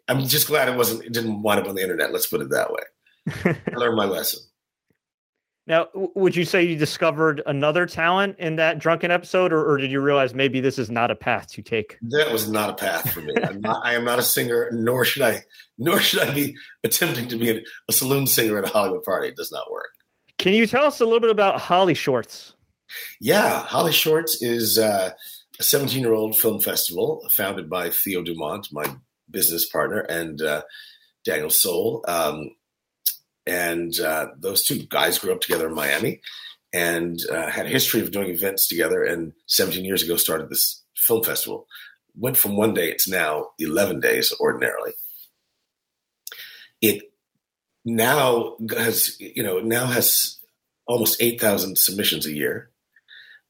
I'm 0.08 0.28
just 0.28 0.48
glad 0.48 0.70
it 0.70 0.78
wasn't. 0.78 1.06
It 1.06 1.14
didn't 1.14 1.42
wind 1.42 1.60
up 1.60 1.68
on 1.68 1.76
the 1.76 1.82
internet. 1.82 2.12
Let's 2.12 2.28
put 2.28 2.42
it 2.42 2.50
that 2.50 2.72
way. 2.72 3.56
I 3.74 3.76
learned 3.76 3.98
my 3.98 4.06
lesson. 4.06 4.42
Now, 5.70 5.88
would 5.94 6.36
you 6.36 6.46
say 6.46 6.64
you 6.64 6.76
discovered 6.76 7.44
another 7.46 7.86
talent 7.86 8.38
in 8.40 8.56
that 8.56 8.80
drunken 8.80 9.12
episode, 9.12 9.54
or, 9.54 9.64
or, 9.72 9.78
did 9.78 9.92
you 9.92 10.02
realize 10.02 10.34
maybe 10.34 10.60
this 10.60 10.80
is 10.80 10.90
not 10.90 11.12
a 11.12 11.16
path 11.16 11.52
to 11.52 11.62
take? 11.62 12.00
That 12.02 12.32
was 12.32 12.50
not 12.50 12.72
a 12.72 12.74
path 12.74 13.12
for 13.12 13.22
me. 13.22 13.36
I'm 13.44 13.62
not, 13.62 13.86
I 13.86 13.94
am 13.94 14.04
not 14.04 14.18
a 14.18 14.24
singer, 14.24 14.72
nor 14.74 15.06
should 15.06 15.22
I, 15.22 15.44
nor 15.78 16.00
should 16.00 16.22
I 16.22 16.34
be 16.34 16.56
attempting 16.84 17.28
to 17.28 17.38
be 17.38 17.52
a, 17.52 17.62
a 17.88 17.94
saloon 17.94 18.26
singer 18.26 18.58
at 18.58 18.66
a 18.66 18.68
Hollywood 18.68 19.04
party. 19.04 19.28
It 19.28 19.36
does 19.36 19.52
not 19.52 19.72
work. 19.72 19.92
Can 20.40 20.54
you 20.54 20.66
tell 20.66 20.86
us 20.86 21.02
a 21.02 21.06
little 21.06 21.20
bit 21.20 21.30
about 21.30 21.62
Holly 21.62 21.94
Shorts? 21.94 22.56
Yeah, 23.22 23.60
Holly 23.60 23.92
Shorts 23.92 24.42
is 24.42 24.80
uh, 24.80 25.12
a 25.60 25.64
17 25.64 26.02
year 26.02 26.14
old 26.14 26.36
film 26.36 26.60
festival 26.60 27.24
founded 27.30 27.70
by 27.70 27.92
Theo 27.92 28.24
Dumont, 28.24 28.70
my 28.72 28.86
business 29.32 29.68
partner, 29.70 30.00
and 30.00 30.42
uh, 30.42 30.64
Daniel 31.26 31.50
Sol. 31.50 32.04
Um, 32.08 32.52
and 33.46 34.00
uh, 34.00 34.28
those 34.38 34.64
two 34.64 34.84
guys 34.90 35.18
grew 35.20 35.34
up 35.34 35.42
together 35.42 35.68
in 35.68 35.76
Miami. 35.76 36.22
and 36.74 37.20
uh, 37.32 37.50
had 37.50 37.66
a 37.66 37.70
history 37.70 38.02
of 38.02 38.12
doing 38.12 38.30
events 38.30 38.68
together. 38.68 39.04
And 39.04 39.34
17 39.48 39.84
years 39.86 40.04
ago, 40.04 40.18
started 40.18 40.50
this 40.50 40.84
film 40.96 41.24
festival. 41.24 41.68
Went 42.16 42.38
from 42.38 42.58
one 42.58 42.74
day, 42.74 42.90
it's 42.92 43.08
now 43.08 43.50
11 43.60 44.00
days 44.02 44.34
ordinarily. 44.40 44.94
It 46.82 47.12
now 47.86 48.58
has, 48.76 49.20
you 49.20 49.44
know, 49.44 49.60
now 49.60 49.86
has 49.88 50.38
almost 50.86 51.22
8,000 51.22 51.78
submissions 51.78 52.26
a 52.26 52.34
year. 52.34 52.70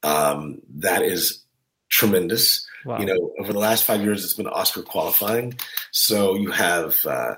Um, 0.03 0.61
that 0.77 1.01
is 1.01 1.43
tremendous. 1.89 2.65
Wow. 2.85 2.99
You 2.99 3.05
know, 3.05 3.33
over 3.39 3.53
the 3.53 3.59
last 3.59 3.83
five 3.83 4.01
years, 4.01 4.23
it's 4.23 4.33
been 4.33 4.47
Oscar 4.47 4.81
qualifying. 4.81 5.59
So 5.91 6.35
you 6.35 6.51
have 6.51 7.05
uh, 7.05 7.35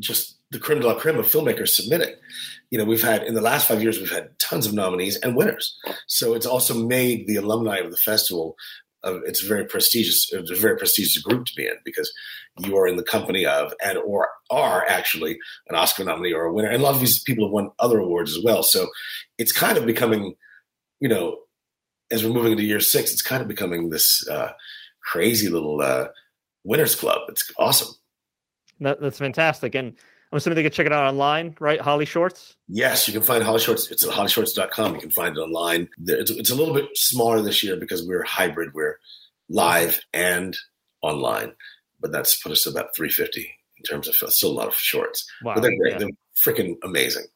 just 0.00 0.38
the 0.50 0.58
creme 0.58 0.80
de 0.80 0.86
la 0.86 0.94
creme 0.94 1.18
of 1.18 1.26
filmmakers 1.26 1.68
submitting. 1.68 2.14
You 2.70 2.78
know, 2.78 2.84
we've 2.84 3.02
had 3.02 3.24
in 3.24 3.34
the 3.34 3.40
last 3.40 3.68
five 3.68 3.82
years, 3.82 3.98
we've 3.98 4.10
had 4.10 4.38
tons 4.38 4.66
of 4.66 4.72
nominees 4.72 5.16
and 5.16 5.36
winners. 5.36 5.76
So 6.06 6.34
it's 6.34 6.46
also 6.46 6.74
made 6.74 7.26
the 7.26 7.36
alumni 7.36 7.78
of 7.78 7.90
the 7.90 7.96
festival. 7.96 8.56
Uh, 9.02 9.20
it's 9.26 9.42
very 9.42 9.66
prestigious. 9.66 10.32
It's 10.32 10.50
a 10.50 10.56
very 10.56 10.78
prestigious 10.78 11.20
group 11.20 11.44
to 11.46 11.52
be 11.54 11.66
in 11.66 11.74
because 11.84 12.10
you 12.58 12.76
are 12.76 12.88
in 12.88 12.96
the 12.96 13.02
company 13.02 13.44
of 13.44 13.74
and 13.84 13.98
or 13.98 14.28
are 14.50 14.86
actually 14.88 15.38
an 15.68 15.76
Oscar 15.76 16.04
nominee 16.04 16.32
or 16.32 16.44
a 16.44 16.52
winner. 16.52 16.68
And 16.68 16.80
a 16.80 16.84
lot 16.84 16.94
of 16.94 17.00
these 17.00 17.22
people 17.22 17.44
have 17.46 17.52
won 17.52 17.70
other 17.78 17.98
awards 17.98 18.36
as 18.36 18.42
well. 18.42 18.62
So 18.62 18.88
it's 19.36 19.52
kind 19.52 19.76
of 19.76 19.84
becoming, 19.84 20.34
you 21.00 21.08
know, 21.08 21.38
as 22.10 22.24
we're 22.24 22.32
moving 22.32 22.52
into 22.52 22.64
year 22.64 22.80
six, 22.80 23.12
it's 23.12 23.22
kind 23.22 23.42
of 23.42 23.48
becoming 23.48 23.90
this 23.90 24.26
uh, 24.28 24.52
crazy 25.02 25.48
little 25.48 25.80
uh, 25.80 26.08
winners 26.64 26.94
club. 26.94 27.22
It's 27.28 27.50
awesome. 27.58 27.94
That, 28.80 29.00
that's 29.00 29.18
fantastic. 29.18 29.74
And 29.74 29.94
I'm 30.32 30.38
assuming 30.38 30.56
they 30.56 30.62
can 30.62 30.72
check 30.72 30.86
it 30.86 30.92
out 30.92 31.06
online, 31.06 31.54
right? 31.60 31.80
Holly 31.80 32.04
Shorts? 32.04 32.56
Yes, 32.68 33.06
you 33.06 33.14
can 33.14 33.22
find 33.22 33.42
Holly 33.42 33.60
Shorts. 33.60 33.90
It's 33.90 34.04
at 34.04 34.12
hollyshorts.com. 34.12 34.94
You 34.94 35.00
can 35.00 35.10
find 35.10 35.36
it 35.36 35.40
online. 35.40 35.88
It's, 36.06 36.30
it's 36.30 36.50
a 36.50 36.56
little 36.56 36.74
bit 36.74 36.86
smaller 36.94 37.40
this 37.40 37.62
year 37.62 37.76
because 37.76 38.04
we're 38.06 38.24
hybrid. 38.24 38.74
We're 38.74 38.98
live 39.48 40.00
and 40.12 40.56
online, 41.02 41.52
but 42.00 42.10
that's 42.10 42.40
put 42.40 42.52
us 42.52 42.66
about 42.66 42.96
350 42.96 43.48
in 43.78 43.84
terms 43.84 44.08
of 44.08 44.14
still 44.32 44.50
a 44.50 44.52
lot 44.52 44.68
of 44.68 44.74
shorts. 44.74 45.24
Wow. 45.42 45.54
But 45.54 45.62
they're 45.62 45.76
great. 45.76 45.92
Yeah. 45.92 45.98
They're 45.98 46.08
freaking 46.44 46.76
amazing. 46.82 47.26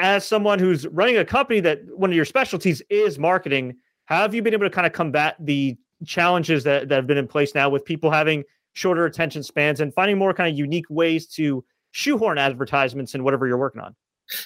As 0.00 0.26
someone 0.26 0.58
who's 0.58 0.86
running 0.88 1.18
a 1.18 1.24
company 1.24 1.60
that 1.60 1.80
one 1.94 2.10
of 2.10 2.16
your 2.16 2.24
specialties 2.24 2.82
is 2.88 3.18
marketing, 3.18 3.76
how 4.06 4.22
have 4.22 4.34
you 4.34 4.42
been 4.42 4.54
able 4.54 4.66
to 4.66 4.70
kind 4.70 4.86
of 4.86 4.92
combat 4.92 5.36
the 5.38 5.76
challenges 6.06 6.64
that, 6.64 6.88
that 6.88 6.96
have 6.96 7.06
been 7.06 7.18
in 7.18 7.28
place 7.28 7.54
now 7.54 7.68
with 7.68 7.84
people 7.84 8.10
having 8.10 8.44
shorter 8.72 9.04
attention 9.04 9.42
spans 9.42 9.80
and 9.80 9.92
finding 9.94 10.18
more 10.18 10.32
kind 10.32 10.50
of 10.50 10.58
unique 10.58 10.86
ways 10.88 11.26
to 11.26 11.64
shoehorn 11.90 12.38
advertisements 12.38 13.14
and 13.14 13.24
whatever 13.24 13.46
you're 13.46 13.58
working 13.58 13.82
on? 13.82 13.94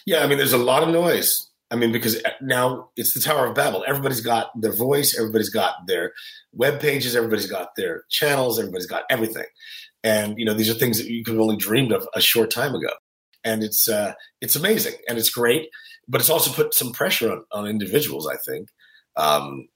Yeah, 0.07 0.25
I 0.25 0.27
mean, 0.27 0.39
there's 0.39 0.53
a 0.53 0.59
lot 0.59 0.83
of 0.83 0.89
noise. 0.89 1.51
I 1.71 1.77
mean, 1.77 1.93
because 1.93 2.17
eh, 2.25 2.31
now 2.41 2.91
it's 2.97 3.15
the 3.15 3.21
Tower 3.21 3.47
of 3.47 3.55
Babel. 3.55 3.85
Everybody's 3.87 4.21
got 4.21 4.49
their 4.61 4.73
voice, 4.73 5.17
everybody's 5.19 5.51
got 5.51 5.87
their 5.87 6.13
web 6.53 6.81
pages, 6.81 7.17
everybody's 7.17 7.51
got 7.51 7.75
their 7.77 8.05
channels, 8.11 8.59
everybody's 8.59 8.87
got 8.87 9.05
everything. 9.11 9.47
And 10.03 10.39
you 10.39 10.45
know, 10.45 10.55
these 10.55 10.71
are 10.71 10.75
things 10.75 10.99
that 10.99 11.09
you 11.09 11.25
could 11.25 11.35
have 11.35 11.41
only 11.41 11.57
dreamed 11.57 11.93
of 11.93 12.07
a 12.15 12.21
short 12.21 12.51
time 12.51 12.75
ago. 12.75 12.91
And 13.45 13.63
it's 13.63 13.89
uh, 13.89 14.15
it's 14.41 14.57
amazing 14.57 14.95
and 15.09 15.19
it's 15.19 15.31
great, 15.31 15.69
but 16.09 16.21
it's 16.21 16.31
also 16.31 16.53
put 16.53 16.75
some 16.75 16.93
pressure 16.93 17.31
on, 17.31 17.45
on 17.53 17.67
individuals. 17.67 18.27
I 18.27 18.37
think, 18.37 18.69
um, 19.17 19.69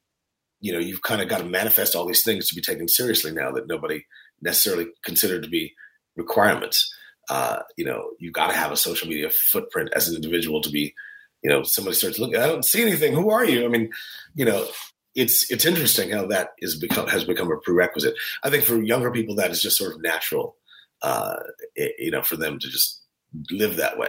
you 0.61 0.72
know, 0.72 0.78
you've 0.78 1.02
kind 1.02 1.20
of 1.20 1.28
got 1.28 1.38
to 1.38 1.44
manifest 1.44 1.94
all 1.94 2.07
these 2.07 2.22
things 2.22 2.48
to 2.48 2.54
be 2.54 2.62
taken 2.62 2.88
seriously 2.88 3.31
now 3.33 3.50
that 3.52 3.68
nobody 3.68 4.04
necessarily 4.40 4.87
considered 5.04 5.42
to 5.42 5.48
be 5.48 5.74
requirements. 6.16 6.92
Uh, 7.28 7.61
you 7.76 7.85
know, 7.85 8.11
you've 8.18 8.33
got 8.33 8.48
to 8.48 8.57
have 8.57 8.72
a 8.72 8.76
social 8.76 9.09
media 9.09 9.28
footprint 9.31 9.90
as 9.94 10.09
an 10.09 10.16
individual 10.16 10.62
to 10.62 10.70
be, 10.70 10.94
you 11.42 11.50
know, 11.50 11.62
somebody 11.62 11.94
starts 11.94 12.18
looking. 12.18 12.37
I 12.37 12.46
don't 12.46 12.64
see 12.64 12.81
anything. 12.81 13.12
Who 13.12 13.31
are 13.31 13.44
you? 13.44 13.64
I 13.64 13.68
mean, 13.68 13.90
you 14.35 14.46
know, 14.46 14.66
it's 15.14 15.50
it's 15.50 15.66
interesting 15.66 16.11
how 16.11 16.26
that 16.26 16.50
is 16.61 16.78
become 16.78 17.07
has 17.09 17.24
become 17.24 17.50
a 17.50 17.57
prerequisite. 17.59 18.14
I 18.42 18.50
think 18.50 18.64
for 18.64 18.83
younger 18.83 19.11
people, 19.11 19.35
that 19.37 19.50
is 19.50 19.61
just 19.61 19.76
sort 19.76 19.94
of 19.94 20.00
natural. 20.00 20.57
Uh, 21.02 21.37
it, 21.74 21.94
you 21.98 22.11
know, 22.11 22.22
for 22.22 22.37
them 22.37 22.59
to 22.59 22.68
just 22.68 23.02
live 23.50 23.76
that 23.76 23.98
way. 23.98 24.08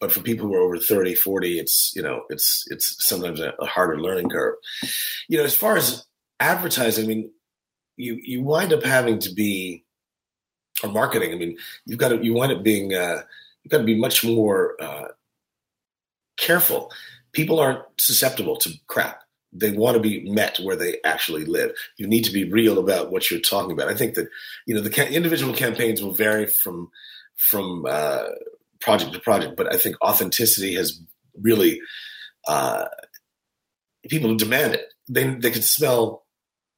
But 0.00 0.12
for 0.12 0.20
people 0.20 0.46
who 0.46 0.54
are 0.54 0.60
over 0.60 0.78
30, 0.78 1.14
40, 1.14 1.58
it's, 1.58 1.92
you 1.96 2.02
know, 2.02 2.24
it's, 2.28 2.64
it's 2.70 2.96
sometimes 3.04 3.40
a, 3.40 3.54
a 3.60 3.66
harder 3.66 4.00
learning 4.00 4.28
curve. 4.28 4.56
You 5.28 5.38
know, 5.38 5.44
as 5.44 5.54
far 5.54 5.76
as 5.76 6.04
advertising, 6.40 7.04
I 7.04 7.08
mean, 7.08 7.30
you, 7.96 8.18
you 8.22 8.42
wind 8.42 8.72
up 8.72 8.82
having 8.82 9.18
to 9.20 9.32
be, 9.32 9.84
or 10.82 10.90
marketing, 10.90 11.32
I 11.32 11.36
mean, 11.36 11.56
you've 11.86 11.98
got 11.98 12.10
to, 12.10 12.22
you 12.22 12.34
wind 12.34 12.52
up 12.52 12.62
being, 12.62 12.92
uh, 12.92 13.22
you've 13.62 13.70
got 13.70 13.78
to 13.78 13.84
be 13.84 13.98
much 13.98 14.24
more 14.24 14.76
uh, 14.80 15.08
careful. 16.36 16.92
People 17.32 17.58
aren't 17.58 17.82
susceptible 17.98 18.56
to 18.56 18.72
crap. 18.86 19.22
They 19.52 19.70
want 19.70 19.94
to 19.96 20.00
be 20.02 20.30
met 20.30 20.58
where 20.58 20.76
they 20.76 20.98
actually 21.04 21.44
live. 21.44 21.72
You 21.96 22.06
need 22.06 22.24
to 22.24 22.32
be 22.32 22.50
real 22.50 22.78
about 22.78 23.10
what 23.10 23.30
you're 23.30 23.40
talking 23.40 23.72
about. 23.72 23.88
I 23.88 23.94
think 23.94 24.14
that 24.14 24.28
you 24.66 24.74
know 24.74 24.82
the 24.82 24.90
ca- 24.90 25.04
individual 25.04 25.54
campaigns 25.54 26.02
will 26.02 26.12
vary 26.12 26.46
from 26.46 26.90
from 27.36 27.86
uh, 27.88 28.24
project 28.80 29.12
to 29.12 29.20
project, 29.20 29.56
but 29.56 29.72
I 29.72 29.76
think 29.76 29.96
authenticity 30.02 30.74
has 30.74 31.00
really 31.40 31.80
uh, 32.46 32.86
people 34.08 34.34
demand 34.36 34.74
it. 34.74 34.92
They 35.08 35.24
they 35.34 35.50
can 35.50 35.62
smell 35.62 36.24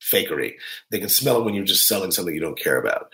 fakery. 0.00 0.54
They 0.90 0.98
can 0.98 1.08
smell 1.08 1.38
it 1.38 1.44
when 1.44 1.54
you're 1.54 1.64
just 1.64 1.88
selling 1.88 2.10
something 2.10 2.34
you 2.34 2.40
don't 2.40 2.58
care 2.58 2.78
about. 2.78 3.12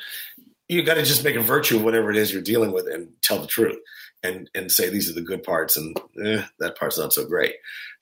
You 0.68 0.83
got 0.83 0.94
to 0.94 1.02
just 1.02 1.24
make 1.24 1.37
a 1.37 1.40
virtue 1.40 1.76
of 1.76 1.85
whatever 1.85 2.11
it 2.11 2.16
is 2.16 2.33
you're 2.33 2.42
dealing 2.42 2.72
with 2.72 2.87
and 2.87 3.09
tell 3.22 3.38
the 3.38 3.46
truth 3.46 3.76
and 4.22 4.50
and 4.54 4.70
say 4.70 4.88
these 4.88 5.11
are 5.11 5.14
the 5.14 5.20
good 5.20 5.42
parts 5.42 5.76
and 5.76 5.96
eh, 6.24 6.42
that 6.59 6.76
part's 6.78 6.98
not 6.98 7.12
so 7.12 7.26
great. 7.26 7.54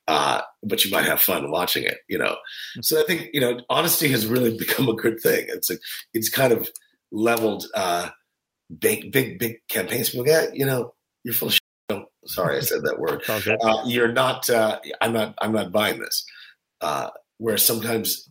Uh, 0.05 0.41
but 0.63 0.83
you 0.83 0.91
might 0.91 1.05
have 1.05 1.21
fun 1.21 1.49
watching 1.49 1.83
it, 1.83 1.99
you 2.09 2.17
know. 2.17 2.35
So 2.81 3.01
I 3.01 3.05
think 3.05 3.29
you 3.33 3.41
know 3.41 3.61
honesty 3.69 4.09
has 4.09 4.27
really 4.27 4.57
become 4.63 4.89
a 4.89 4.95
good 4.95 5.19
thing. 5.19 5.45
It's 5.49 5.69
a, 5.69 5.77
it's 6.13 6.29
kind 6.29 6.53
of 6.53 6.69
leveled 7.11 7.65
uh, 7.75 8.09
big, 8.79 9.11
big, 9.11 9.39
big 9.39 9.57
campaigns. 9.69 10.09
People 10.09 10.25
get, 10.25 10.55
you 10.55 10.65
know, 10.65 10.93
you're 11.23 11.33
full 11.33 11.49
of 11.49 11.53
shit. 11.53 12.03
sorry, 12.25 12.57
I 12.57 12.61
said 12.61 12.83
that 12.83 12.99
word. 12.99 13.23
Uh, 13.61 13.83
you're 13.85 14.11
not. 14.11 14.49
Uh, 14.49 14.79
I'm 15.01 15.13
not. 15.13 15.35
I'm 15.39 15.51
not 15.51 15.71
buying 15.71 15.99
this. 15.99 16.25
Uh, 16.81 17.09
where 17.37 17.57
sometimes 17.57 18.27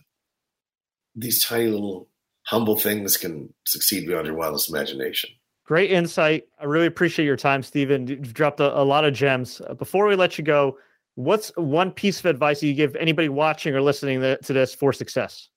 these 1.15 1.45
tiny 1.45 1.67
little 1.67 2.09
humble 2.45 2.77
things 2.77 3.17
can 3.17 3.53
succeed 3.67 4.07
beyond 4.07 4.27
your 4.27 4.37
wildest 4.37 4.69
imagination. 4.69 5.31
Great 5.65 5.91
insight. 5.91 6.45
I 6.61 6.65
really 6.65 6.87
appreciate 6.87 7.25
your 7.25 7.37
time, 7.37 7.63
Stephen. 7.63 8.07
You've 8.07 8.35
dropped 8.35 8.61
a, 8.61 8.79
a 8.79 8.83
lot 8.83 9.05
of 9.05 9.15
gems. 9.15 9.61
Uh, 9.67 9.75
before 9.75 10.07
we 10.07 10.17
let 10.17 10.37
you 10.37 10.45
go, 10.45 10.77
what's 11.15 11.53
one 11.57 11.91
piece 11.93 12.19
of 12.21 12.27
advice 12.27 12.63
you 12.63 12.75
give 12.75 12.97
anybody 12.97 13.29
watching 13.29 13.75
or 13.75 13.81
listening 13.81 14.21
to 14.21 14.53
this 14.53 14.75
for 14.75 14.93
success? 14.93 15.49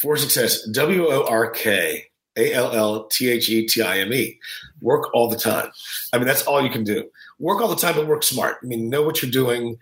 For 0.00 0.16
success, 0.16 0.68
W 0.70 1.06
O 1.06 1.26
R 1.28 1.50
K 1.50 2.04
a 2.36 2.52
L 2.52 2.72
L 2.72 3.04
T 3.06 3.30
H 3.30 3.48
E 3.48 3.66
T 3.66 3.82
I 3.82 3.98
M 3.98 4.12
E. 4.12 4.38
Work 4.80 5.14
all 5.14 5.28
the 5.28 5.36
time. 5.36 5.70
I 6.12 6.18
mean, 6.18 6.26
that's 6.26 6.46
all 6.46 6.62
you 6.62 6.70
can 6.70 6.84
do. 6.84 7.08
Work 7.38 7.60
all 7.60 7.68
the 7.68 7.76
time, 7.76 7.94
but 7.96 8.06
work 8.06 8.22
smart. 8.22 8.56
I 8.62 8.66
mean, 8.66 8.88
know 8.88 9.02
what 9.02 9.22
you're 9.22 9.30
doing. 9.30 9.78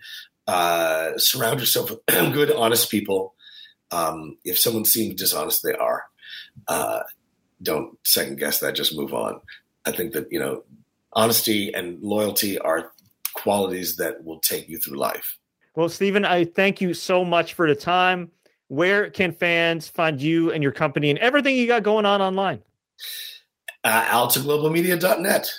Uh, 0.47 1.17
surround 1.17 1.59
yourself 1.59 1.89
with 1.89 1.99
good, 2.33 2.51
honest 2.51 2.89
people. 2.89 3.33
Um, 3.91 4.37
if 4.43 4.57
someone 4.57 4.85
seems 4.85 5.15
dishonest, 5.15 5.63
they 5.63 5.73
are. 5.73 6.03
Uh, 6.67 7.01
don't 7.61 7.97
second 8.03 8.39
guess 8.39 8.59
that. 8.59 8.75
Just 8.75 8.95
move 8.95 9.13
on. 9.13 9.39
I 9.85 9.91
think 9.91 10.13
that 10.13 10.31
you 10.31 10.39
know, 10.39 10.63
honesty 11.13 11.73
and 11.73 12.01
loyalty 12.01 12.57
are 12.59 12.91
qualities 13.33 13.97
that 13.97 14.23
will 14.23 14.39
take 14.39 14.69
you 14.69 14.77
through 14.77 14.97
life. 14.97 15.37
Well, 15.75 15.89
Stephen, 15.89 16.23
I 16.23 16.45
thank 16.45 16.79
you 16.79 16.93
so 16.93 17.25
much 17.25 17.53
for 17.53 17.67
the 17.67 17.75
time 17.75 18.31
where 18.67 19.09
can 19.09 19.31
fans 19.31 19.87
find 19.87 20.21
you 20.21 20.51
and 20.51 20.63
your 20.63 20.71
company 20.71 21.09
and 21.09 21.19
everything 21.19 21.55
you 21.55 21.67
got 21.67 21.83
going 21.83 22.05
on 22.05 22.21
online? 22.21 22.61
Uh, 23.83 24.03
altaglobalmedia.net. 24.05 25.51